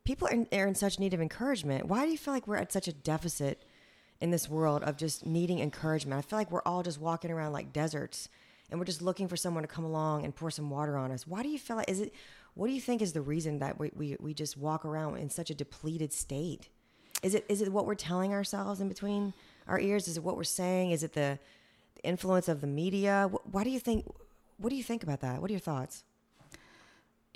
people 0.05 0.27
are 0.27 0.31
in, 0.31 0.47
are 0.53 0.67
in 0.67 0.75
such 0.75 0.99
need 0.99 1.13
of 1.13 1.21
encouragement. 1.21 1.87
Why 1.87 2.05
do 2.05 2.11
you 2.11 2.17
feel 2.17 2.33
like 2.33 2.47
we're 2.47 2.55
at 2.57 2.71
such 2.71 2.87
a 2.87 2.93
deficit 2.93 3.63
in 4.21 4.31
this 4.31 4.47
world 4.47 4.83
of 4.83 4.97
just 4.97 5.25
needing 5.25 5.59
encouragement? 5.59 6.17
I 6.17 6.21
feel 6.21 6.39
like 6.39 6.51
we're 6.51 6.61
all 6.65 6.83
just 6.83 7.01
walking 7.01 7.31
around 7.31 7.51
like 7.51 7.73
deserts 7.73 8.29
and 8.69 8.79
we're 8.79 8.85
just 8.85 9.01
looking 9.01 9.27
for 9.27 9.35
someone 9.35 9.63
to 9.63 9.67
come 9.67 9.83
along 9.83 10.23
and 10.23 10.35
pour 10.35 10.51
some 10.51 10.69
water 10.69 10.95
on 10.97 11.11
us. 11.11 11.27
Why 11.27 11.43
do 11.43 11.49
you 11.49 11.59
feel 11.59 11.75
like 11.75 11.89
is 11.89 11.99
it 11.99 12.13
what 12.53 12.67
do 12.67 12.73
you 12.73 12.79
think 12.79 13.01
is 13.01 13.11
the 13.11 13.21
reason 13.21 13.59
that 13.59 13.77
we, 13.77 13.91
we, 13.93 14.15
we 14.19 14.33
just 14.33 14.55
walk 14.55 14.85
around 14.85 15.17
in 15.17 15.29
such 15.29 15.49
a 15.49 15.53
depleted 15.53 16.13
state? 16.13 16.69
Is 17.21 17.35
it 17.35 17.45
is 17.49 17.61
it 17.61 17.71
what 17.71 17.85
we're 17.85 17.95
telling 17.95 18.31
ourselves 18.33 18.79
in 18.79 18.87
between 18.87 19.33
our 19.67 19.79
ears? 19.79 20.07
Is 20.07 20.17
it 20.17 20.23
what 20.23 20.37
we're 20.37 20.43
saying? 20.43 20.91
Is 20.91 21.03
it 21.03 21.13
the, 21.13 21.39
the 21.95 22.07
influence 22.07 22.47
of 22.47 22.61
the 22.61 22.67
media? 22.67 23.29
Why 23.51 23.63
do 23.63 23.69
you 23.71 23.79
think 23.79 24.05
what 24.57 24.69
do 24.69 24.75
you 24.75 24.83
think 24.83 25.03
about 25.03 25.21
that? 25.21 25.41
What 25.41 25.49
are 25.49 25.53
your 25.53 25.59
thoughts? 25.59 26.03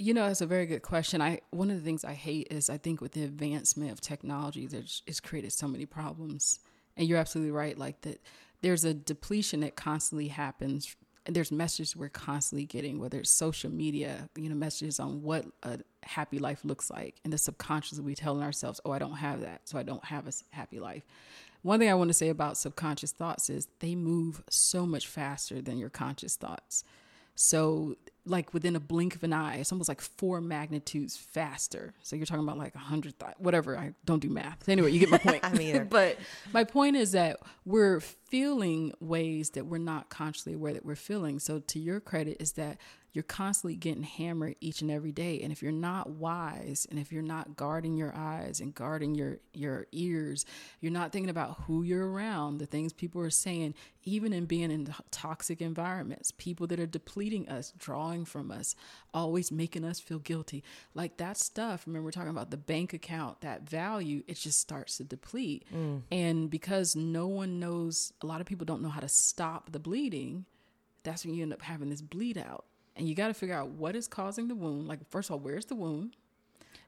You 0.02 0.14
know, 0.14 0.28
that's 0.28 0.40
a 0.40 0.46
very 0.46 0.66
good 0.66 0.82
question. 0.82 1.22
I 1.22 1.42
one 1.52 1.70
of 1.70 1.76
the 1.76 1.84
things 1.84 2.06
I 2.06 2.14
hate 2.14 2.48
is 2.50 2.70
I 2.70 2.78
think 2.78 3.02
with 3.02 3.12
the 3.12 3.24
advancement 3.24 3.92
of 3.92 4.00
technology, 4.00 4.66
there's 4.66 5.04
it's 5.06 5.20
created 5.20 5.52
so 5.52 5.68
many 5.68 5.86
problems. 5.86 6.62
And 6.96 7.06
you're 7.06 7.18
absolutely 7.18 7.52
right. 7.52 7.78
Like 7.78 8.00
that, 8.02 8.22
there's 8.62 8.86
a 8.86 8.94
depletion 8.94 9.60
that 9.60 9.76
constantly 9.76 10.30
happens. 10.30 10.96
There's 11.26 11.52
messages 11.52 11.98
we're 11.98 12.08
constantly 12.08 12.66
getting, 12.66 12.98
whether 12.98 13.20
it's 13.20 13.30
social 13.30 13.70
media, 13.70 14.30
you 14.38 14.48
know, 14.48 14.56
messages 14.56 15.02
on 15.02 15.22
what 15.22 15.46
a 15.64 15.80
happy 16.04 16.40
life 16.40 16.64
looks 16.64 16.90
like, 16.90 17.20
and 17.26 17.34
the 17.34 17.38
subconscious 17.38 18.00
we 18.00 18.16
telling 18.16 18.42
ourselves, 18.42 18.80
"Oh, 18.86 18.92
I 18.92 19.00
don't 19.00 19.18
have 19.18 19.42
that, 19.42 19.68
so 19.68 19.78
I 19.78 19.84
don't 19.84 20.06
have 20.06 20.28
a 20.30 20.32
happy 20.52 20.80
life." 20.80 21.04
One 21.62 21.78
thing 21.78 21.90
I 21.90 21.94
want 21.96 22.08
to 22.08 22.14
say 22.14 22.30
about 22.30 22.58
subconscious 22.58 23.12
thoughts 23.12 23.50
is 23.50 23.68
they 23.80 23.96
move 23.96 24.46
so 24.50 24.86
much 24.86 25.08
faster 25.08 25.62
than 25.62 25.78
your 25.78 25.90
conscious 25.90 26.38
thoughts. 26.38 26.86
So 27.36 27.96
like 28.30 28.54
within 28.54 28.76
a 28.76 28.80
blink 28.80 29.16
of 29.16 29.24
an 29.24 29.34
eye. 29.34 29.56
It's 29.58 29.72
almost 29.72 29.90
like 29.90 30.02
four 30.02 30.42
magnitudes 30.42 31.18
faster. 31.18 31.94
So 32.02 32.16
you're 32.16 32.26
talking 32.26 32.44
about 32.44 32.58
like 32.58 32.76
a 32.76 32.80
hundred, 32.80 33.20
th- 33.20 33.34
whatever. 33.38 33.78
I 33.78 33.94
don't 34.06 34.22
do 34.22 34.30
math. 34.30 34.70
Anyway, 34.70 34.92
you 34.92 35.00
get 35.00 35.10
my 35.10 35.18
point. 35.30 35.44
I 35.44 35.54
mean, 35.54 35.86
but 35.90 36.18
my 36.54 36.64
point 36.64 36.96
is 36.96 37.12
that 37.14 37.38
we're 37.66 38.00
feeling 38.00 38.94
ways 39.00 39.52
that 39.52 39.66
we're 39.66 39.78
not 39.78 40.10
consciously 40.10 40.54
aware 40.54 40.74
that 40.74 40.86
we're 40.86 40.96
feeling. 40.96 41.40
So 41.40 41.60
to 41.60 41.80
your 41.80 42.00
credit 42.00 42.38
is 42.40 42.54
that 42.54 42.78
you're 43.14 43.24
constantly 43.24 43.76
getting 43.76 44.04
hammered 44.04 44.56
each 44.62 44.82
and 44.82 44.92
every 44.92 45.12
day. 45.12 45.42
And 45.42 45.52
if 45.52 45.62
you're 45.62 45.72
not 45.72 46.10
wise 46.10 46.88
and 46.90 47.00
if 47.00 47.12
you're 47.12 47.22
not 47.22 47.56
guarding 47.56 47.96
your 47.96 48.16
eyes 48.16 48.60
and 48.60 48.74
guarding 48.74 49.16
your 49.16 49.40
your 49.54 49.88
ears 49.92 50.46
you're 50.80 50.92
not 50.92 51.12
thinking 51.12 51.30
about 51.30 51.62
who 51.66 51.84
you're 51.84 52.10
around 52.10 52.58
the 52.58 52.66
things 52.66 52.94
people 52.94 53.22
are 53.22 53.30
saying 53.30 53.74
even 54.04 54.34
in 54.34 54.46
being 54.46 54.72
in 54.72 54.94
toxic 55.12 55.62
environments 55.62 56.32
people 56.32 56.68
that 56.68 56.80
are 56.80 56.86
depleting 56.86 57.48
us 57.50 57.74
drawing 57.78 58.26
from 58.26 58.52
us 58.52 58.76
always 59.14 59.52
making 59.52 59.84
us 59.84 60.00
feel 60.00 60.20
guilty. 60.20 60.64
Like 60.94 61.18
that 61.18 61.38
stuff 61.38 61.86
remember 61.86 62.06
we're 62.06 62.12
talking 62.12 62.30
about 62.30 62.52
the 62.52 62.58
bank 62.58 62.94
account 62.94 63.42
that 63.42 63.68
value 63.70 64.24
it 64.28 64.36
just 64.36 64.60
starts 64.60 64.98
to 64.98 65.04
deplete. 65.04 65.66
Mm. 65.74 66.02
and 66.12 66.50
because 66.50 66.96
no 66.96 67.28
one 67.28 67.60
knows 67.60 68.14
a 68.22 68.26
lot 68.26 68.42
of 68.42 68.48
people 68.48 68.66
don't 68.66 68.82
know 68.82 68.90
how 68.90 69.00
to 69.02 69.10
stop 69.10 69.72
the 69.72 69.80
bleeding 69.80 70.46
that's 71.04 71.26
when 71.26 71.34
you 71.34 71.44
end 71.44 71.54
up 71.54 71.62
having 71.62 71.90
this 71.90 72.02
bleed 72.02 72.38
out 72.38 72.66
and 73.00 73.08
you 73.08 73.16
got 73.16 73.30
to 73.30 73.34
figure 73.34 73.56
out 73.56 73.70
what 73.70 73.96
is 73.96 74.08
causing 74.08 74.48
the 74.48 74.56
wound. 74.56 74.88
Like, 74.88 75.00
first 75.10 75.30
of 75.30 75.34
all, 75.34 75.40
where's 75.40 75.66
the 75.66 75.76
wound? 75.76 76.16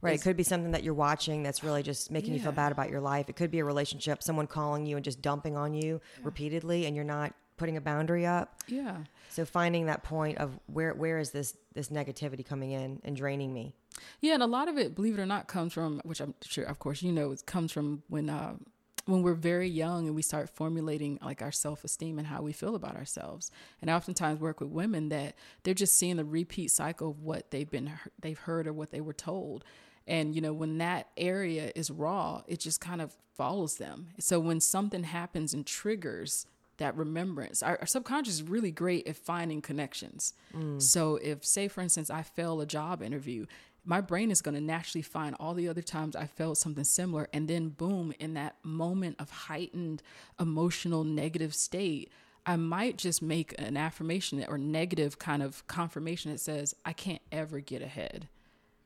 Right. 0.01 0.15
It 0.15 0.21
could 0.21 0.35
be 0.35 0.43
something 0.43 0.71
that 0.71 0.83
you're 0.83 0.93
watching 0.93 1.43
that's 1.43 1.63
really 1.63 1.83
just 1.83 2.11
making 2.11 2.31
yeah. 2.31 2.37
you 2.37 2.43
feel 2.43 2.51
bad 2.51 2.71
about 2.71 2.89
your 2.89 3.01
life. 3.01 3.29
It 3.29 3.35
could 3.35 3.51
be 3.51 3.59
a 3.59 3.65
relationship, 3.65 4.23
someone 4.23 4.47
calling 4.47 4.85
you 4.85 4.95
and 4.95 5.05
just 5.05 5.21
dumping 5.21 5.55
on 5.55 5.73
you 5.73 6.01
yeah. 6.17 6.25
repeatedly, 6.25 6.85
and 6.85 6.95
you're 6.95 7.05
not 7.05 7.33
putting 7.57 7.77
a 7.77 7.81
boundary 7.81 8.25
up. 8.25 8.55
Yeah. 8.67 8.97
So 9.29 9.45
finding 9.45 9.85
that 9.85 10.03
point 10.03 10.39
of 10.39 10.59
where 10.65 10.93
where 10.95 11.19
is 11.19 11.29
this 11.29 11.55
this 11.73 11.89
negativity 11.89 12.43
coming 12.45 12.71
in 12.71 12.99
and 13.03 13.15
draining 13.15 13.53
me? 13.53 13.75
Yeah, 14.21 14.33
and 14.33 14.43
a 14.43 14.47
lot 14.47 14.67
of 14.67 14.77
it, 14.77 14.95
believe 14.95 15.19
it 15.19 15.21
or 15.21 15.27
not, 15.27 15.47
comes 15.47 15.71
from 15.71 16.01
which 16.03 16.19
I'm 16.19 16.33
sure, 16.41 16.65
of 16.65 16.79
course, 16.79 17.03
you 17.03 17.11
know, 17.11 17.31
it 17.31 17.45
comes 17.45 17.71
from 17.71 18.01
when 18.07 18.29
uh, 18.29 18.55
when 19.05 19.21
we're 19.21 19.33
very 19.33 19.67
young 19.67 20.07
and 20.07 20.15
we 20.15 20.21
start 20.21 20.49
formulating 20.49 21.19
like 21.21 21.41
our 21.41 21.51
self-esteem 21.51 22.17
and 22.17 22.27
how 22.27 22.41
we 22.41 22.51
feel 22.51 22.75
about 22.75 22.95
ourselves. 22.95 23.51
And 23.81 23.89
i 23.89 23.95
oftentimes 23.95 24.39
work 24.39 24.59
with 24.59 24.69
women 24.69 25.09
that 25.09 25.35
they're 25.63 25.73
just 25.73 25.97
seeing 25.97 26.17
the 26.17 26.25
repeat 26.25 26.71
cycle 26.71 27.09
of 27.11 27.21
what 27.21 27.51
they've 27.51 27.69
been 27.69 27.91
they've 28.21 28.39
heard 28.39 28.67
or 28.67 28.73
what 28.73 28.91
they 28.91 29.01
were 29.01 29.13
told. 29.13 29.63
And 30.07 30.35
you 30.35 30.41
know 30.41 30.53
when 30.53 30.77
that 30.79 31.09
area 31.17 31.71
is 31.75 31.91
raw 31.91 32.41
it 32.47 32.59
just 32.59 32.81
kind 32.81 33.01
of 33.01 33.13
follows 33.35 33.77
them. 33.77 34.09
So 34.19 34.39
when 34.39 34.59
something 34.59 35.03
happens 35.03 35.53
and 35.53 35.65
triggers 35.65 36.45
that 36.77 36.97
remembrance 36.97 37.61
our, 37.61 37.77
our 37.79 37.85
subconscious 37.85 38.35
is 38.35 38.43
really 38.43 38.71
great 38.71 39.07
at 39.07 39.15
finding 39.15 39.61
connections. 39.61 40.33
Mm. 40.55 40.81
so 40.81 41.17
if 41.17 41.45
say 41.45 41.67
for 41.67 41.81
instance 41.81 42.09
i 42.09 42.23
fail 42.23 42.59
a 42.59 42.65
job 42.65 43.03
interview 43.03 43.45
my 43.83 44.01
brain 44.01 44.29
is 44.29 44.41
going 44.41 44.55
to 44.55 44.61
naturally 44.61 45.01
find 45.01 45.35
all 45.39 45.53
the 45.53 45.67
other 45.67 45.81
times 45.81 46.15
I 46.15 46.25
felt 46.25 46.57
something 46.57 46.83
similar. 46.83 47.27
And 47.33 47.47
then, 47.47 47.69
boom, 47.69 48.13
in 48.19 48.35
that 48.35 48.55
moment 48.63 49.15
of 49.19 49.29
heightened 49.29 50.03
emotional 50.39 51.03
negative 51.03 51.55
state, 51.55 52.11
I 52.45 52.55
might 52.55 52.97
just 52.97 53.21
make 53.21 53.53
an 53.59 53.77
affirmation 53.77 54.43
or 54.47 54.57
negative 54.57 55.19
kind 55.19 55.43
of 55.43 55.65
confirmation 55.67 56.31
that 56.31 56.39
says, 56.39 56.75
I 56.85 56.93
can't 56.93 57.21
ever 57.31 57.59
get 57.59 57.81
ahead. 57.81 58.27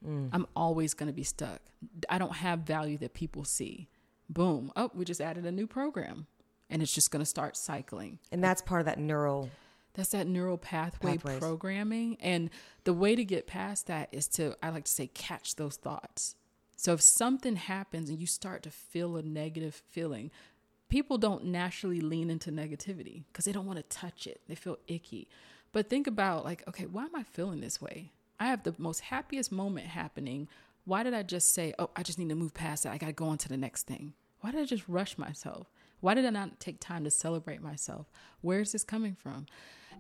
Mm. 0.06 0.30
I'm 0.32 0.48
always 0.56 0.94
going 0.94 1.08
to 1.08 1.14
be 1.14 1.24
stuck. 1.24 1.62
I 2.10 2.18
don't 2.18 2.36
have 2.36 2.60
value 2.60 2.98
that 3.00 3.14
people 3.14 3.44
see. 3.44 3.88
Boom. 4.30 4.72
Oh, 4.76 4.92
we 4.94 5.06
just 5.06 5.22
added 5.22 5.46
a 5.46 5.52
new 5.52 5.68
program 5.68 6.28
and 6.70 6.82
it's 6.82 6.94
just 6.94 7.12
going 7.12 7.22
to 7.22 7.26
start 7.26 7.56
cycling. 7.56 8.20
And 8.32 8.44
that's 8.44 8.62
part 8.62 8.82
of 8.82 8.86
that 8.86 9.00
neural 9.00 9.50
that's 9.96 10.10
that 10.10 10.28
neural 10.28 10.58
pathway 10.58 11.14
Pathways. 11.14 11.40
programming. 11.40 12.18
And 12.20 12.50
the 12.84 12.94
way 12.94 13.16
to 13.16 13.24
get 13.24 13.48
past 13.48 13.88
that 13.88 14.10
is 14.12 14.28
to, 14.30 14.56
I 14.62 14.70
like 14.70 14.86
to 14.86 14.92
say, 14.92 15.08
catch 15.08 15.56
those 15.56 15.78
thoughts. 15.78 16.36
So 16.76 16.94
if 16.94 17.02
something 17.02 17.56
happens 17.56 18.10
and 18.10 18.20
you 18.20 18.28
start 18.28 18.62
to 18.64 18.70
feel 18.70 19.16
a 19.16 19.24
negative 19.24 19.82
feeling, 19.90 20.32
people 20.90 21.18
don't 21.18 21.46
naturally 21.46 22.02
lean 22.02 22.30
into 22.30 22.52
negativity 22.52 23.24
because 23.28 23.46
they 23.46 23.54
don't 23.54 23.66
want 23.66 23.78
to 23.78 23.98
touch 23.98 24.28
it. 24.28 24.42
They 24.48 24.56
feel 24.56 24.78
icky. 24.88 25.30
But 25.72 25.90
think 25.90 26.08
about, 26.08 26.46
like, 26.46 26.64
okay, 26.68 26.86
why 26.86 27.06
am 27.06 27.16
I 27.16 27.24
feeling 27.24 27.62
this 27.62 27.82
way? 27.82 28.12
I 28.40 28.48
have 28.48 28.64
the 28.64 28.76
most 28.78 29.00
happiest 29.00 29.52
moment 29.52 29.88
happening. 29.88 30.48
Why 30.84 31.04
did 31.04 31.14
I 31.14 31.24
just 31.24 31.54
say, 31.54 31.74
oh, 31.80 31.90
I 31.96 32.04
just 32.04 32.20
need 32.20 32.30
to 32.30 32.36
move 32.36 32.54
past 32.54 32.84
that? 32.84 32.94
I 32.94 32.98
got 32.98 33.08
to 33.08 33.14
go 33.14 33.28
on 33.28 33.38
to 33.40 33.50
the 33.50 33.58
next 33.58 33.88
thing. 33.88 34.14
Why 34.42 34.52
did 34.52 34.62
I 34.62 34.66
just 34.66 34.88
rush 34.88 35.18
myself? 35.18 35.72
Why 36.02 36.14
did 36.14 36.26
I 36.26 36.30
not 36.30 36.60
take 36.60 36.80
time 36.80 37.04
to 37.06 37.12
celebrate 37.12 37.62
myself? 37.62 38.12
Where 38.42 38.60
is 38.60 38.74
this 38.74 38.84
coming 38.84 39.16
from? 39.16 39.48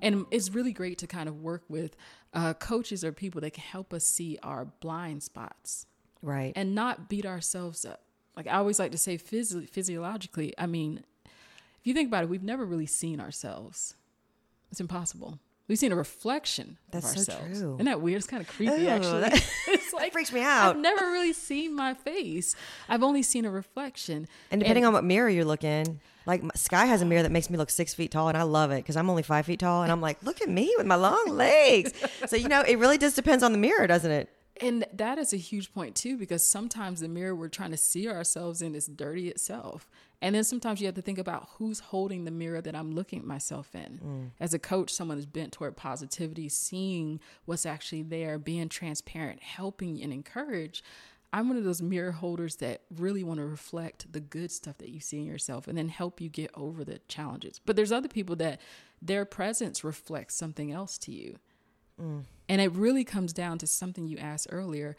And 0.02 0.26
it's 0.32 0.50
really 0.50 0.74
great 0.74 0.98
to 1.00 1.08
kind 1.08 1.30
of 1.30 1.42
work 1.42 1.64
with 1.70 1.96
uh, 2.34 2.54
coaches 2.54 3.04
or 3.04 3.12
people 3.12 3.42
that 3.42 3.54
can 3.54 3.64
help 3.64 3.94
us 3.94 4.06
see 4.06 4.38
our 4.44 4.66
blind 4.66 5.24
spots. 5.24 5.86
Right. 6.22 6.54
And 6.56 6.74
not 6.74 7.10
beat 7.10 7.26
ourselves 7.26 7.86
up. 7.86 8.02
Like 8.36 8.48
i 8.48 8.54
always 8.58 8.80
like 8.80 8.92
to 8.92 8.98
say 8.98 9.16
physio- 9.16 9.66
physiologically 9.66 10.54
i 10.58 10.66
mean 10.66 11.06
if 11.26 11.88
you 11.88 11.94
think 11.94 12.10
about 12.10 12.24
it 12.24 12.30
we've 12.30 12.44
never 12.44 12.66
really 12.66 12.86
seen 12.86 13.22
ourselves. 13.22 13.96
It's 14.72 14.82
impossible 14.82 15.40
We've 15.67 15.80
seen 15.80 15.91
a 15.91 15.95
reflection 15.95 16.78
That's 16.91 17.15
of 17.15 17.21
so 17.21 17.39
true. 17.39 17.73
Isn't 17.75 17.86
that 17.86 17.99
weird? 17.99 18.17
It's 18.17 18.28
kind 18.28 18.41
of 18.41 18.47
creepy, 18.47 18.84
Ew, 18.84 18.88
actually. 18.88 19.21
that- 19.21 19.34
it's 19.67 19.93
like 19.93 20.12
freaks 20.13 20.32
me 20.32 20.41
out. 20.41 20.75
I've 20.75 20.82
never 20.82 21.12
really 21.12 21.34
seen 21.34 21.75
my 21.75 21.95
face. 21.95 22.56
I've 22.88 23.01
only 23.01 23.23
seen 23.23 23.45
a 23.45 23.51
reflection. 23.51 24.28
And 24.51 24.62
depending 24.62 24.86
on 24.86 24.93
what 24.93 25.04
mirror 25.04 25.28
you're 25.30 25.45
looking, 25.45 25.99
like 26.28 26.43
Sky 26.56 26.86
has 26.86 27.01
a 27.01 27.06
mirror 27.06 27.23
that 27.23 27.32
makes 27.32 27.49
me 27.49 27.58
look 27.58 27.69
six 27.71 27.93
feet 27.93 28.12
tall, 28.12 28.28
and 28.28 28.38
I 28.38 28.43
love 28.43 28.71
it 28.71 28.78
because 28.78 28.95
I'm 28.95 29.10
only 29.10 29.23
five 29.23 29.45
feet 29.47 29.60
tall, 29.60 29.84
and 29.84 29.91
I'm 29.91 30.01
like, 30.01 30.21
look 30.23 30.41
at 30.41 30.49
me 30.49 30.73
with 30.78 30.86
my 30.86 30.95
long 30.95 31.25
legs. 31.30 31.93
so 32.28 32.36
you 32.36 32.47
know, 32.47 32.62
it 32.62 32.78
really 32.78 32.97
just 32.97 33.15
depends 33.15 33.43
on 33.43 33.51
the 33.51 33.58
mirror, 33.58 33.88
doesn't 33.88 34.12
it? 34.12 34.30
And 34.62 34.86
that 34.93 35.17
is 35.17 35.34
a 35.34 35.38
huge 35.38 35.73
point 35.73 35.95
too, 35.95 36.17
because 36.17 36.43
sometimes 36.45 37.01
the 37.01 37.10
mirror 37.10 37.36
we're 37.36 37.49
trying 37.49 37.71
to 37.71 37.78
see 37.78 38.08
ourselves 38.08 38.62
in 38.62 38.73
is 38.73 38.86
dirty 38.86 39.30
itself. 39.30 39.89
And 40.21 40.36
then 40.36 40.43
sometimes 40.43 40.80
you 40.80 40.88
have 40.88 40.95
to 40.95 41.01
think 41.01 41.17
about 41.17 41.49
who's 41.58 41.80
holding 41.80 42.25
the 42.25 42.32
mirror 42.32 42.62
that 42.62 42.75
I'm 42.75 42.95
looking 42.95 43.19
at 43.19 43.25
myself 43.25 43.75
in. 43.75 43.99
Mm. 44.04 44.32
As 44.39 44.54
a 44.54 44.60
coach, 44.60 44.91
someone 44.91 45.17
is 45.17 45.25
bent 45.25 45.51
toward 45.51 45.75
positivity, 45.75 46.49
seeing 46.49 47.19
what's 47.45 47.65
actually 47.65 48.04
there, 48.04 48.39
being 48.39 48.69
transparent, 48.69 49.43
helping 49.43 50.01
and 50.01 50.13
encourage. 50.13 50.84
I'm 51.34 51.49
one 51.49 51.58
of 51.58 51.65
those 51.65 51.82
mirror 51.82 52.13
holders 52.13 52.56
that 52.58 52.84
really 52.95 53.23
want 53.23 53.39
to 53.39 53.45
reflect 53.45 54.12
the 54.13 54.21
good 54.21 54.51
stuff 54.51 54.78
that 54.78 54.89
you 54.89 55.01
see 55.01 55.17
in 55.17 55.25
yourself 55.25 55.67
and 55.67 55.78
then 55.78 55.89
help 55.89 56.21
you 56.21 56.30
get 56.30 56.49
over 56.54 56.86
the 56.86 56.99
challenges. 57.10 57.60
But 57.65 57.75
there's 57.75 57.91
other 57.91 58.08
people 58.08 58.38
that 58.38 58.62
their 59.01 59.25
presence 59.25 59.84
reflects 59.84 60.36
something 60.36 60.71
else 60.71 60.97
to 60.99 61.12
you. 61.12 61.38
Mm. 62.01 62.23
And 62.47 62.62
it 62.62 62.71
really 62.71 63.04
comes 63.04 63.34
down 63.34 63.58
to 63.60 63.67
something 63.67 64.08
you 64.08 64.17
asked 64.17 64.47
earlier. 64.49 64.95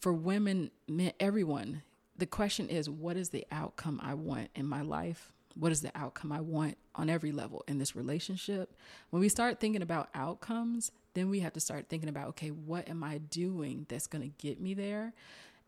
For 0.00 0.12
women, 0.12 0.70
men, 0.86 1.12
everyone, 1.18 1.82
the 2.18 2.26
question 2.26 2.68
is 2.68 2.90
what 2.90 3.16
is 3.16 3.30
the 3.30 3.46
outcome 3.50 4.00
I 4.02 4.14
want 4.14 4.50
in 4.54 4.66
my 4.66 4.82
life? 4.82 5.32
What 5.54 5.72
is 5.72 5.80
the 5.80 5.90
outcome 5.94 6.30
I 6.30 6.40
want 6.40 6.76
on 6.94 7.08
every 7.08 7.32
level 7.32 7.64
in 7.66 7.78
this 7.78 7.96
relationship? 7.96 8.76
When 9.10 9.20
we 9.20 9.28
start 9.28 9.58
thinking 9.58 9.82
about 9.82 10.08
outcomes, 10.14 10.92
then 11.14 11.30
we 11.30 11.40
have 11.40 11.52
to 11.54 11.60
start 11.60 11.88
thinking 11.88 12.08
about 12.08 12.28
okay, 12.28 12.48
what 12.50 12.88
am 12.88 13.02
I 13.02 13.18
doing 13.18 13.86
that's 13.88 14.06
going 14.06 14.22
to 14.22 14.46
get 14.46 14.60
me 14.60 14.74
there? 14.74 15.14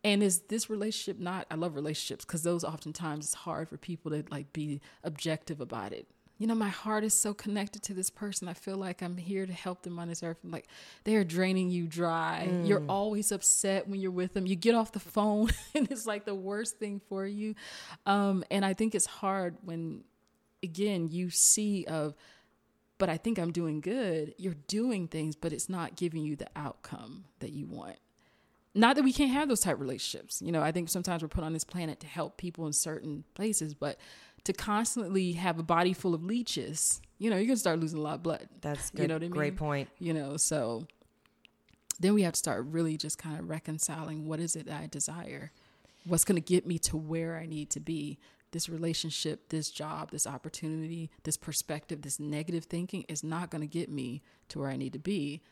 And 0.02 0.22
is 0.22 0.40
this 0.42 0.70
relationship 0.70 1.20
not? 1.20 1.46
I 1.50 1.56
love 1.56 1.74
relationships 1.74 2.24
because 2.24 2.42
those 2.42 2.64
oftentimes 2.64 3.26
it's 3.26 3.34
hard 3.34 3.68
for 3.68 3.76
people 3.76 4.10
to 4.12 4.24
like 4.30 4.52
be 4.52 4.80
objective 5.04 5.60
about 5.60 5.92
it 5.92 6.08
you 6.40 6.46
know, 6.46 6.54
my 6.54 6.70
heart 6.70 7.04
is 7.04 7.12
so 7.12 7.34
connected 7.34 7.82
to 7.82 7.94
this 7.94 8.08
person. 8.08 8.48
I 8.48 8.54
feel 8.54 8.78
like 8.78 9.02
I'm 9.02 9.18
here 9.18 9.44
to 9.44 9.52
help 9.52 9.82
them 9.82 9.98
on 9.98 10.08
this 10.08 10.22
earth. 10.22 10.38
I'm 10.42 10.50
like, 10.50 10.68
they're 11.04 11.22
draining 11.22 11.68
you 11.68 11.86
dry. 11.86 12.48
You're 12.64 12.82
always 12.88 13.30
upset 13.30 13.86
when 13.86 14.00
you're 14.00 14.10
with 14.10 14.32
them. 14.32 14.46
You 14.46 14.56
get 14.56 14.74
off 14.74 14.90
the 14.90 15.00
phone 15.00 15.50
and 15.74 15.92
it's 15.92 16.06
like 16.06 16.24
the 16.24 16.34
worst 16.34 16.78
thing 16.78 17.02
for 17.10 17.26
you. 17.26 17.56
Um, 18.06 18.42
and 18.50 18.64
I 18.64 18.72
think 18.72 18.94
it's 18.94 19.04
hard 19.04 19.58
when, 19.60 20.02
again, 20.62 21.08
you 21.08 21.28
see 21.28 21.84
of, 21.84 22.14
but 22.96 23.10
I 23.10 23.18
think 23.18 23.38
I'm 23.38 23.52
doing 23.52 23.82
good. 23.82 24.34
You're 24.38 24.56
doing 24.66 25.08
things, 25.08 25.36
but 25.36 25.52
it's 25.52 25.68
not 25.68 25.94
giving 25.94 26.22
you 26.22 26.36
the 26.36 26.48
outcome 26.56 27.24
that 27.40 27.52
you 27.52 27.66
want 27.66 27.98
not 28.74 28.94
that 28.96 29.02
we 29.02 29.12
can't 29.12 29.32
have 29.32 29.48
those 29.48 29.60
type 29.60 29.74
of 29.74 29.80
relationships. 29.80 30.40
You 30.40 30.52
know, 30.52 30.62
I 30.62 30.70
think 30.70 30.88
sometimes 30.88 31.22
we're 31.22 31.28
put 31.28 31.42
on 31.42 31.52
this 31.52 31.64
planet 31.64 32.00
to 32.00 32.06
help 32.06 32.36
people 32.36 32.66
in 32.66 32.72
certain 32.72 33.24
places, 33.34 33.74
but 33.74 33.98
to 34.44 34.52
constantly 34.52 35.32
have 35.32 35.58
a 35.58 35.62
body 35.62 35.92
full 35.92 36.14
of 36.14 36.24
leeches, 36.24 37.00
you 37.18 37.30
know, 37.30 37.36
you're 37.36 37.46
gonna 37.46 37.56
start 37.56 37.78
losing 37.78 37.98
a 37.98 38.02
lot 38.02 38.14
of 38.14 38.22
blood. 38.22 38.48
That's 38.60 38.90
good. 38.90 39.02
You 39.02 39.08
know 39.08 39.14
what 39.14 39.22
I 39.22 39.26
mean? 39.26 39.30
Great 39.32 39.56
point. 39.56 39.88
You 39.98 40.14
know, 40.14 40.36
so 40.36 40.86
then 41.98 42.14
we 42.14 42.22
have 42.22 42.32
to 42.32 42.38
start 42.38 42.64
really 42.66 42.96
just 42.96 43.18
kind 43.18 43.38
of 43.38 43.48
reconciling 43.48 44.26
what 44.26 44.40
is 44.40 44.56
it 44.56 44.66
that 44.66 44.80
I 44.80 44.86
desire? 44.86 45.52
What's 46.06 46.24
gonna 46.24 46.40
get 46.40 46.66
me 46.66 46.78
to 46.80 46.96
where 46.96 47.36
I 47.36 47.46
need 47.46 47.70
to 47.70 47.80
be? 47.80 48.18
This 48.52 48.68
relationship, 48.68 49.50
this 49.50 49.70
job, 49.70 50.10
this 50.10 50.26
opportunity, 50.26 51.10
this 51.22 51.36
perspective, 51.36 52.02
this 52.02 52.18
negative 52.18 52.64
thinking 52.64 53.04
is 53.08 53.22
not 53.22 53.50
gonna 53.50 53.66
get 53.66 53.90
me 53.90 54.22
to 54.48 54.58
where 54.58 54.70
I 54.70 54.76
need 54.76 54.94
to 54.94 54.98
be. 54.98 55.42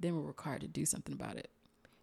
Then 0.00 0.16
we're 0.16 0.22
required 0.22 0.62
to 0.62 0.68
do 0.68 0.84
something 0.84 1.14
about 1.14 1.36
it. 1.36 1.48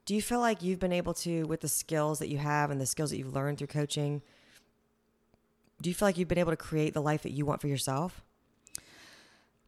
Do 0.06 0.15
you 0.15 0.22
feel 0.22 0.39
like 0.39 0.63
you've 0.63 0.80
been 0.80 0.94
able 0.94 1.13
to, 1.15 1.44
with 1.44 1.62
the 1.62 1.67
skills 1.67 2.20
that 2.20 2.30
you 2.30 2.38
have 2.38 2.72
and 2.72 2.82
the 2.82 2.86
skills 2.86 3.12
that 3.12 3.17
you've 3.17 3.36
learned 3.36 3.60
through 3.60 3.67
coaching, 3.67 4.22
do 5.82 5.89
you 5.89 5.94
feel 5.94 6.08
like 6.08 6.17
you've 6.17 6.28
been 6.28 6.38
able 6.38 6.52
to 6.52 6.58
create 6.58 6.94
the 6.94 7.02
life 7.02 7.24
that 7.24 7.32
you 7.32 7.46
want 7.46 7.62
for 7.62 7.67
yourself? 7.67 8.22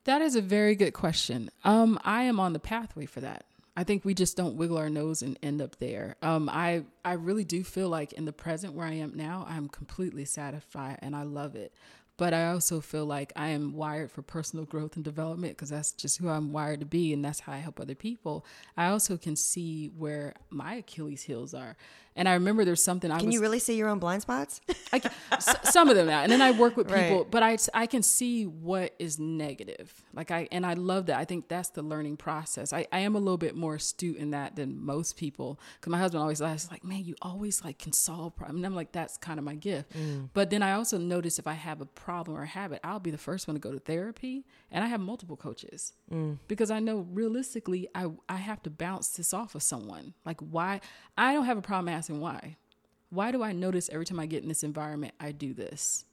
That 0.05 0.21
is 0.21 0.35
a 0.35 0.41
very 0.41 0.75
good 0.75 0.93
question. 0.93 1.49
Um, 1.63 1.99
I 2.03 2.23
am 2.23 2.39
on 2.39 2.53
the 2.53 2.59
pathway 2.59 3.05
for 3.05 3.21
that. 3.21 3.45
I 3.75 3.83
think 3.83 4.05
we 4.05 4.13
just 4.13 4.37
don't 4.37 4.55
wiggle 4.55 4.77
our 4.77 4.89
nose 4.89 5.21
and 5.23 5.39
end 5.41 5.61
up 5.61 5.77
there. 5.79 6.15
Um, 6.21 6.47
I 6.49 6.83
I 7.03 7.13
really 7.13 7.43
do 7.43 7.63
feel 7.63 7.89
like 7.89 8.13
in 8.13 8.25
the 8.25 8.33
present 8.33 8.73
where 8.73 8.85
I 8.85 8.93
am 8.93 9.13
now, 9.15 9.47
I'm 9.49 9.67
completely 9.67 10.25
satisfied 10.25 10.99
and 11.01 11.15
I 11.15 11.23
love 11.23 11.55
it. 11.55 11.73
But 12.15 12.35
I 12.35 12.51
also 12.51 12.79
feel 12.79 13.07
like 13.07 13.33
I 13.35 13.47
am 13.47 13.73
wired 13.73 14.11
for 14.11 14.21
personal 14.21 14.65
growth 14.65 14.95
and 14.95 15.03
development 15.03 15.53
because 15.53 15.69
that's 15.69 15.91
just 15.91 16.19
who 16.19 16.29
I'm 16.29 16.51
wired 16.51 16.81
to 16.81 16.85
be, 16.85 17.11
and 17.11 17.25
that's 17.25 17.39
how 17.39 17.53
I 17.53 17.57
help 17.57 17.79
other 17.79 17.95
people. 17.95 18.45
I 18.77 18.87
also 18.89 19.17
can 19.17 19.35
see 19.35 19.87
where 19.97 20.35
my 20.51 20.75
Achilles 20.75 21.23
heels 21.23 21.55
are, 21.55 21.75
and 22.15 22.29
I 22.29 22.33
remember 22.33 22.65
there's 22.65 22.83
something 22.83 23.11
I 23.11 23.17
Can 23.17 23.27
was 23.27 23.35
you 23.35 23.41
really 23.41 23.59
see 23.59 23.75
your 23.75 23.89
own 23.89 23.99
blind 23.99 24.21
spots? 24.21 24.61
I 24.93 24.99
can, 24.99 25.11
s- 25.31 25.71
some 25.71 25.89
of 25.89 25.95
them 25.95 26.07
now, 26.07 26.21
and 26.21 26.31
then 26.31 26.41
I 26.41 26.51
work 26.51 26.77
with 26.77 26.87
people, 26.87 27.19
Right. 27.23 27.31
but 27.31 27.43
I 27.43 27.57
I 27.73 27.85
can 27.87 28.03
see 28.03 28.45
what 28.45 28.93
is 28.99 29.19
negative. 29.19 29.93
Like 30.13 30.31
I 30.31 30.47
and 30.51 30.65
I 30.65 30.73
love 30.73 31.07
that. 31.07 31.17
I 31.17 31.25
think 31.25 31.47
that's 31.47 31.69
the 31.69 31.81
learning 31.81 32.17
process. 32.17 32.73
I, 32.73 32.85
I 32.91 32.99
am 32.99 33.15
a 33.15 33.19
little 33.19 33.37
bit 33.37 33.55
more 33.55 33.75
astute 33.75 34.17
in 34.17 34.31
that 34.31 34.55
than 34.55 34.83
most 34.83 35.17
people. 35.17 35.59
Because 35.79 35.91
my 35.91 35.97
husband 35.99 36.21
always 36.21 36.41
laughs 36.41 36.69
like, 36.71 36.83
"Man, 36.83 37.03
you 37.03 37.15
always 37.21 37.63
like 37.63 37.79
can 37.79 37.93
solve 37.93 38.35
problems." 38.35 38.59
And 38.59 38.65
I'm 38.65 38.75
like, 38.75 38.91
that's 38.91 39.17
kind 39.17 39.39
of 39.39 39.45
my 39.45 39.55
gift. 39.55 39.93
Mm. 39.93 40.29
But 40.33 40.49
then 40.49 40.61
I 40.61 40.73
also 40.73 40.97
notice 40.97 41.39
if 41.39 41.47
I 41.47 41.53
have 41.53 41.81
a 41.81 41.85
problem 41.85 42.37
or 42.37 42.43
a 42.43 42.47
habit, 42.47 42.79
I'll 42.83 42.99
be 42.99 43.11
the 43.11 43.17
first 43.17 43.47
one 43.47 43.55
to 43.55 43.59
go 43.59 43.71
to 43.71 43.79
therapy, 43.79 44.45
and 44.71 44.83
I 44.83 44.87
have 44.87 44.99
multiple 44.99 45.35
coaches 45.37 45.93
mm. 46.11 46.37
because 46.47 46.69
I 46.71 46.79
know 46.79 47.07
realistically 47.11 47.87
I 47.95 48.11
I 48.29 48.35
have 48.37 48.61
to 48.63 48.69
bounce 48.69 49.09
this 49.09 49.33
off 49.33 49.55
of 49.55 49.63
someone. 49.63 50.13
Like 50.25 50.39
why 50.41 50.81
I 51.17 51.33
don't 51.33 51.45
have 51.45 51.57
a 51.57 51.61
problem 51.61 51.89
asking 51.89 52.02
why 52.09 52.57
why 53.13 53.31
do 53.31 53.43
I 53.43 53.51
notice 53.51 53.89
every 53.91 54.05
time 54.05 54.19
I 54.19 54.25
get 54.25 54.41
in 54.41 54.49
this 54.49 54.63
environment, 54.63 55.13
I 55.19 55.31
do 55.31 55.53
this? 55.53 56.05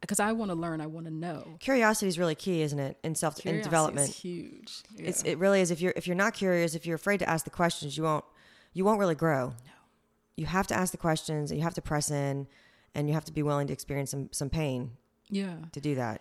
Because 0.00 0.20
I 0.20 0.32
want 0.32 0.50
to 0.50 0.54
learn, 0.54 0.80
I 0.80 0.86
want 0.86 1.06
to 1.06 1.12
know. 1.12 1.56
Curiosity 1.58 2.06
is 2.06 2.18
really 2.18 2.34
key, 2.34 2.62
isn't 2.62 2.78
it? 2.78 2.98
In 3.02 3.14
self 3.14 3.44
in 3.44 3.62
development, 3.62 4.10
huge. 4.10 4.82
It's 4.96 5.22
it 5.22 5.38
really 5.38 5.60
is. 5.60 5.70
If 5.70 5.80
you're 5.80 5.92
if 5.96 6.06
you're 6.06 6.16
not 6.16 6.34
curious, 6.34 6.74
if 6.74 6.86
you're 6.86 6.96
afraid 6.96 7.18
to 7.18 7.28
ask 7.28 7.44
the 7.44 7.50
questions, 7.50 7.96
you 7.96 8.04
won't 8.04 8.24
you 8.74 8.84
won't 8.84 9.00
really 9.00 9.16
grow. 9.16 9.48
No. 9.48 9.72
You 10.36 10.46
have 10.46 10.68
to 10.68 10.74
ask 10.74 10.92
the 10.92 10.98
questions. 10.98 11.50
You 11.50 11.62
have 11.62 11.74
to 11.74 11.82
press 11.82 12.12
in, 12.12 12.46
and 12.94 13.08
you 13.08 13.14
have 13.14 13.24
to 13.24 13.32
be 13.32 13.42
willing 13.42 13.66
to 13.66 13.72
experience 13.72 14.10
some 14.10 14.28
some 14.30 14.50
pain 14.50 14.92
yeah. 15.30 15.56
to 15.72 15.80
do 15.80 15.96
that. 15.96 16.20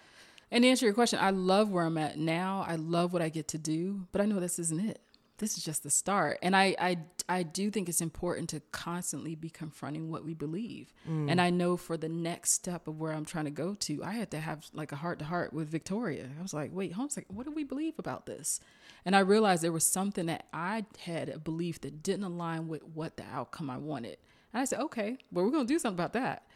And 0.50 0.64
to 0.64 0.70
answer 0.70 0.86
your 0.86 0.96
question, 0.96 1.20
I 1.22 1.32
love 1.32 1.70
where 1.70 1.86
I'm 1.86 1.98
at 1.98 2.18
now. 2.18 2.66
I 2.68 2.78
love 2.78 3.14
what 3.14 3.22
I 3.22 3.30
get 3.30 3.50
to 3.50 3.58
do, 3.58 4.08
but 4.12 4.22
I 4.22 4.26
know 4.26 4.40
this 4.40 4.58
isn't 4.60 4.80
it. 4.80 5.02
This 5.40 5.56
is 5.58 5.64
just 5.64 5.84
the 5.84 5.92
start. 5.92 6.40
And 6.42 6.56
I, 6.56 6.76
I, 6.80 6.98
I 7.30 7.44
do 7.44 7.70
think 7.70 7.88
it's 7.88 8.02
important 8.02 8.50
to 8.50 8.62
constantly 8.72 9.36
be 9.36 9.50
confronting 9.50 10.10
what 10.10 10.26
we 10.26 10.34
believe. 10.34 10.92
Mm. 11.08 11.32
And 11.32 11.40
I 11.40 11.52
know 11.52 11.78
for 11.78 11.96
the 11.96 12.10
next 12.10 12.54
step 12.54 12.88
of 12.88 13.00
where 13.00 13.14
I'm 13.14 13.26
trying 13.26 13.46
to 13.46 13.52
go 13.52 13.76
to, 13.76 14.04
I 14.04 14.14
had 14.14 14.32
to 14.32 14.40
have 14.40 14.66
like 14.74 14.92
a 14.92 14.96
heart 14.96 15.20
to 15.20 15.26
heart 15.26 15.54
with 15.54 15.70
Victoria. 15.70 16.28
I 16.38 16.42
was 16.42 16.56
like, 16.56 16.72
wait, 16.74 16.94
hold 16.94 17.06
on 17.06 17.10
second. 17.12 17.36
What 17.36 17.46
do 17.46 17.52
we 17.52 17.64
believe 17.64 18.00
about 18.00 18.26
this? 18.26 18.60
And 19.06 19.16
I 19.16 19.20
realized 19.20 19.62
there 19.62 19.72
was 19.72 19.86
something 19.86 20.26
that 20.26 20.48
I 20.54 20.86
had 21.00 21.30
a 21.30 21.38
belief 21.38 21.82
that 21.82 22.02
didn't 22.02 22.26
align 22.26 22.68
with 22.68 22.84
what 22.84 23.18
the 23.18 23.24
outcome 23.32 23.70
I 23.70 23.78
wanted. 23.78 24.18
And 24.54 24.62
I 24.62 24.66
said, 24.66 24.80
okay, 24.80 25.18
well, 25.32 25.46
we're 25.46 25.52
going 25.52 25.68
to 25.68 25.74
do 25.74 25.78
something 25.78 26.00
about 26.00 26.14
that. 26.14 26.48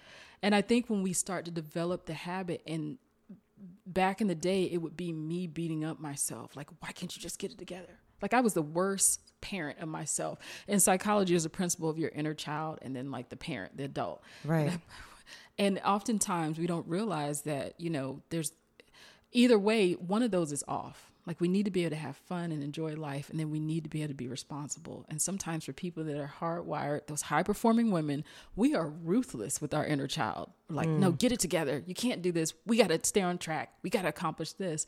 And 0.42 0.56
I 0.56 0.62
think 0.62 0.90
when 0.90 1.04
we 1.04 1.14
start 1.14 1.46
to 1.46 1.52
develop 1.52 2.08
the 2.08 2.14
habit 2.16 2.64
and 2.66 2.98
back 3.86 4.22
in 4.22 4.28
the 4.28 4.36
day, 4.36 4.64
it 4.64 4.78
would 4.78 4.98
be 4.98 5.14
me 5.14 5.46
beating 5.46 5.86
up 5.86 6.00
myself. 6.00 6.56
Like, 6.56 6.70
why 6.80 6.92
can't 6.94 7.16
you 7.16 7.22
just 7.22 7.38
get 7.38 7.52
it 7.52 7.60
together? 7.60 8.00
Like, 8.22 8.34
I 8.34 8.42
was 8.42 8.54
the 8.54 8.62
worst 8.62 9.22
parent 9.42 9.80
of 9.80 9.88
myself. 9.88 10.40
In 10.68 10.80
psychology, 10.80 11.36
is 11.36 11.46
a 11.46 11.50
principle 11.50 11.90
of 11.90 11.98
your 11.98 12.10
inner 12.10 12.34
child 12.34 12.80
and 12.82 12.96
then, 12.96 13.12
like, 13.12 13.30
the 13.30 13.38
parent, 13.38 13.78
the 13.78 13.86
adult. 13.86 14.22
Right. 14.46 14.72
And 15.58 15.80
oftentimes 15.86 16.58
we 16.58 16.68
don't 16.68 16.88
realize 16.88 17.42
that, 17.42 17.80
you 17.80 17.90
know, 17.90 18.22
there's 18.30 18.54
either 19.32 19.60
way, 19.60 19.94
one 19.94 20.24
of 20.24 20.32
those 20.32 20.52
is 20.52 20.64
off. 20.68 21.12
Like 21.28 21.40
we 21.40 21.48
need 21.48 21.66
to 21.66 21.72
be 21.72 21.82
able 21.82 21.92
to 21.92 22.02
have 22.02 22.18
fun 22.18 22.52
and 22.52 22.64
enjoy 22.64 22.96
life, 22.96 23.30
and 23.30 23.40
then 23.40 23.52
we 23.52 23.60
need 23.60 23.84
to 23.84 23.90
be 23.90 24.02
able 24.02 24.10
to 24.10 24.16
be 24.16 24.28
responsible. 24.28 25.06
And 25.08 25.22
sometimes 25.22 25.66
for 25.66 25.72
people 25.72 26.04
that 26.06 26.18
are 26.18 26.34
hardwired, 26.40 27.06
those 27.06 27.22
high 27.22 27.44
performing 27.44 27.92
women, 27.92 28.24
we 28.56 28.74
are 28.74 28.88
ruthless 28.88 29.62
with 29.62 29.74
our 29.74 29.86
inner 29.86 30.08
child. 30.08 30.50
Like, 30.68 30.90
no, 30.90 31.12
mm. 31.12 31.20
get 31.20 31.32
it 31.32 31.40
together. 31.40 31.84
You 31.86 31.94
can't 31.94 32.24
do 32.24 32.32
this. 32.32 32.56
We 32.66 32.78
got 32.78 32.88
to 32.88 33.00
stay 33.04 33.22
on 33.22 33.38
track. 33.38 33.72
We 33.84 33.92
got 33.92 34.02
to 34.02 34.08
accomplish 34.08 34.54
this. 34.54 34.88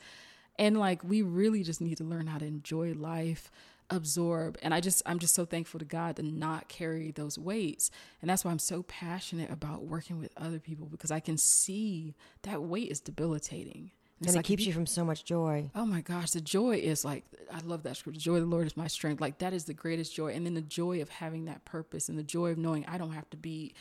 And 0.58 0.80
like, 0.80 1.04
we 1.04 1.22
really 1.22 1.63
just 1.63 1.82
need 1.82 1.98
to 1.98 2.04
learn 2.04 2.28
how 2.28 2.38
to 2.38 2.46
enjoy 2.46 2.94
life, 2.94 3.50
absorb. 3.89 4.58
And 4.62 4.74
I 4.74 4.80
just, 4.80 5.02
I'm 5.06 5.20
just 5.20 5.34
so 5.34 5.46
thankful 5.46 5.80
to 5.80 5.86
God 5.86 6.16
to 6.18 6.24
not 6.24 6.68
carry 6.68 7.12
those 7.12 7.38
weights. 7.38 7.92
And 8.22 8.30
that's 8.30 8.46
why 8.46 8.52
I'm 8.52 8.60
so 8.60 8.84
passionate 8.84 9.52
about 9.52 9.84
working 9.84 10.20
with 10.20 10.32
other 10.38 10.60
people 10.60 10.88
because 10.88 11.12
I 11.12 11.20
can 11.20 11.38
see 11.38 12.16
that 12.44 12.62
weight 12.62 12.92
is 12.92 13.00
debilitating. 13.00 13.92
And 14.20 14.28
It's 14.28 14.36
it 14.36 14.39
like 14.39 14.46
keeps 14.46 14.66
you 14.66 14.74
from 14.74 14.86
so 14.86 15.04
much 15.04 15.26
joy. 15.26 15.70
Oh 15.76 15.86
my 15.86 16.02
gosh, 16.02 16.32
the 16.32 16.39
joy 16.39 16.78
is 16.78 17.04
like 17.04 17.26
I 17.52 17.60
love 17.66 17.84
that 17.84 17.98
scripture. 17.98 18.22
Joy 18.22 18.36
of 18.36 18.42
the 18.42 18.48
Lord 18.48 18.68
is 18.68 18.78
my 18.78 18.88
strength. 18.88 19.20
Like 19.20 19.39
that 19.39 19.54
is 19.54 19.66
the 19.66 19.74
greatest 19.74 20.16
joy. 20.16 20.34
And 20.34 20.46
then 20.46 20.54
the 20.54 20.62
joy 20.62 21.02
of 21.02 21.10
having 21.10 21.46
that 21.46 21.66
purpose 21.66 22.08
and 22.08 22.18
the 22.18 22.24
joy 22.24 22.52
of 22.52 22.58
knowing 22.58 22.86
I 22.88 22.98
don't 22.98 23.12
have 23.12 23.30
to 23.32 23.38
be 23.38 23.74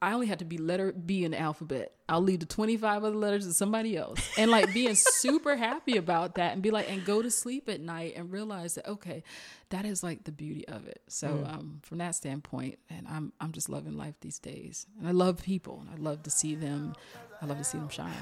I 0.00 0.12
only 0.12 0.28
had 0.28 0.38
to 0.38 0.44
be 0.44 0.58
letter 0.58 0.92
B 0.92 1.24
in 1.24 1.32
the 1.32 1.40
alphabet. 1.40 1.92
I'll 2.08 2.22
leave 2.22 2.40
the 2.40 2.46
25 2.46 3.02
other 3.02 3.16
letters 3.16 3.46
to 3.46 3.52
somebody 3.52 3.96
else. 3.96 4.20
And 4.38 4.50
like 4.50 4.72
being 4.72 4.94
super 4.96 5.56
happy 5.56 5.96
about 5.96 6.36
that 6.36 6.52
and 6.52 6.62
be 6.62 6.70
like, 6.70 6.88
and 6.88 7.04
go 7.04 7.20
to 7.20 7.30
sleep 7.30 7.68
at 7.68 7.80
night 7.80 8.14
and 8.16 8.30
realize 8.30 8.76
that, 8.76 8.86
okay, 8.86 9.24
that 9.70 9.84
is 9.84 10.04
like 10.04 10.22
the 10.22 10.30
beauty 10.30 10.66
of 10.68 10.86
it. 10.86 11.02
So 11.08 11.28
mm. 11.28 11.52
um, 11.52 11.80
from 11.82 11.98
that 11.98 12.14
standpoint, 12.14 12.78
and 12.88 13.08
I'm, 13.08 13.32
I'm 13.40 13.50
just 13.50 13.68
loving 13.68 13.96
life 13.96 14.14
these 14.20 14.38
days. 14.38 14.86
And 14.98 15.08
I 15.08 15.10
love 15.10 15.42
people. 15.42 15.80
And 15.80 15.90
I 15.90 16.00
love 16.00 16.22
to 16.22 16.30
see 16.30 16.54
them. 16.54 16.94
I 17.42 17.46
love 17.46 17.58
to 17.58 17.64
see 17.64 17.78
them 17.78 17.88
shine. 17.88 18.12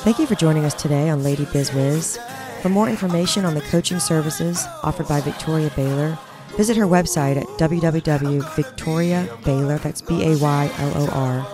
Thank 0.00 0.18
you 0.18 0.26
for 0.26 0.34
joining 0.34 0.66
us 0.66 0.74
today 0.74 1.08
on 1.08 1.22
Lady 1.22 1.46
Biz 1.46 1.72
Wiz. 1.72 2.18
For 2.60 2.68
more 2.68 2.88
information 2.88 3.46
on 3.46 3.54
the 3.54 3.62
coaching 3.62 4.00
services 4.00 4.66
offered 4.82 5.08
by 5.08 5.20
Victoria 5.20 5.70
Baylor, 5.74 6.18
Visit 6.56 6.76
her 6.76 6.86
website 6.86 7.36
at 7.36 7.46
www.victoriabaylor, 7.58 9.82
that's 9.82 10.02
B-A-Y-L-O-R, 10.02 11.46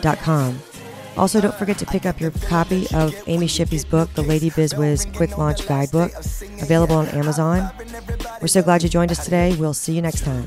dot 0.00 0.18
com. 0.18 0.58
Also, 1.16 1.40
don't 1.40 1.54
forget 1.54 1.78
to 1.78 1.86
pick 1.86 2.04
up 2.06 2.20
your 2.20 2.30
copy 2.30 2.86
of 2.94 3.12
Amy 3.26 3.46
Shippey's 3.46 3.84
book, 3.84 4.12
The 4.14 4.22
Lady 4.22 4.50
Biz 4.50 4.76
Wiz 4.76 5.04
Quick 5.14 5.36
Launch 5.36 5.66
Guidebook, 5.66 6.12
available 6.62 6.94
on 6.96 7.08
Amazon. 7.08 7.68
We're 8.40 8.46
so 8.46 8.62
glad 8.62 8.84
you 8.84 8.88
joined 8.88 9.10
us 9.10 9.24
today. 9.24 9.56
We'll 9.56 9.74
see 9.74 9.94
you 9.94 10.02
next 10.02 10.22
time. 10.22 10.46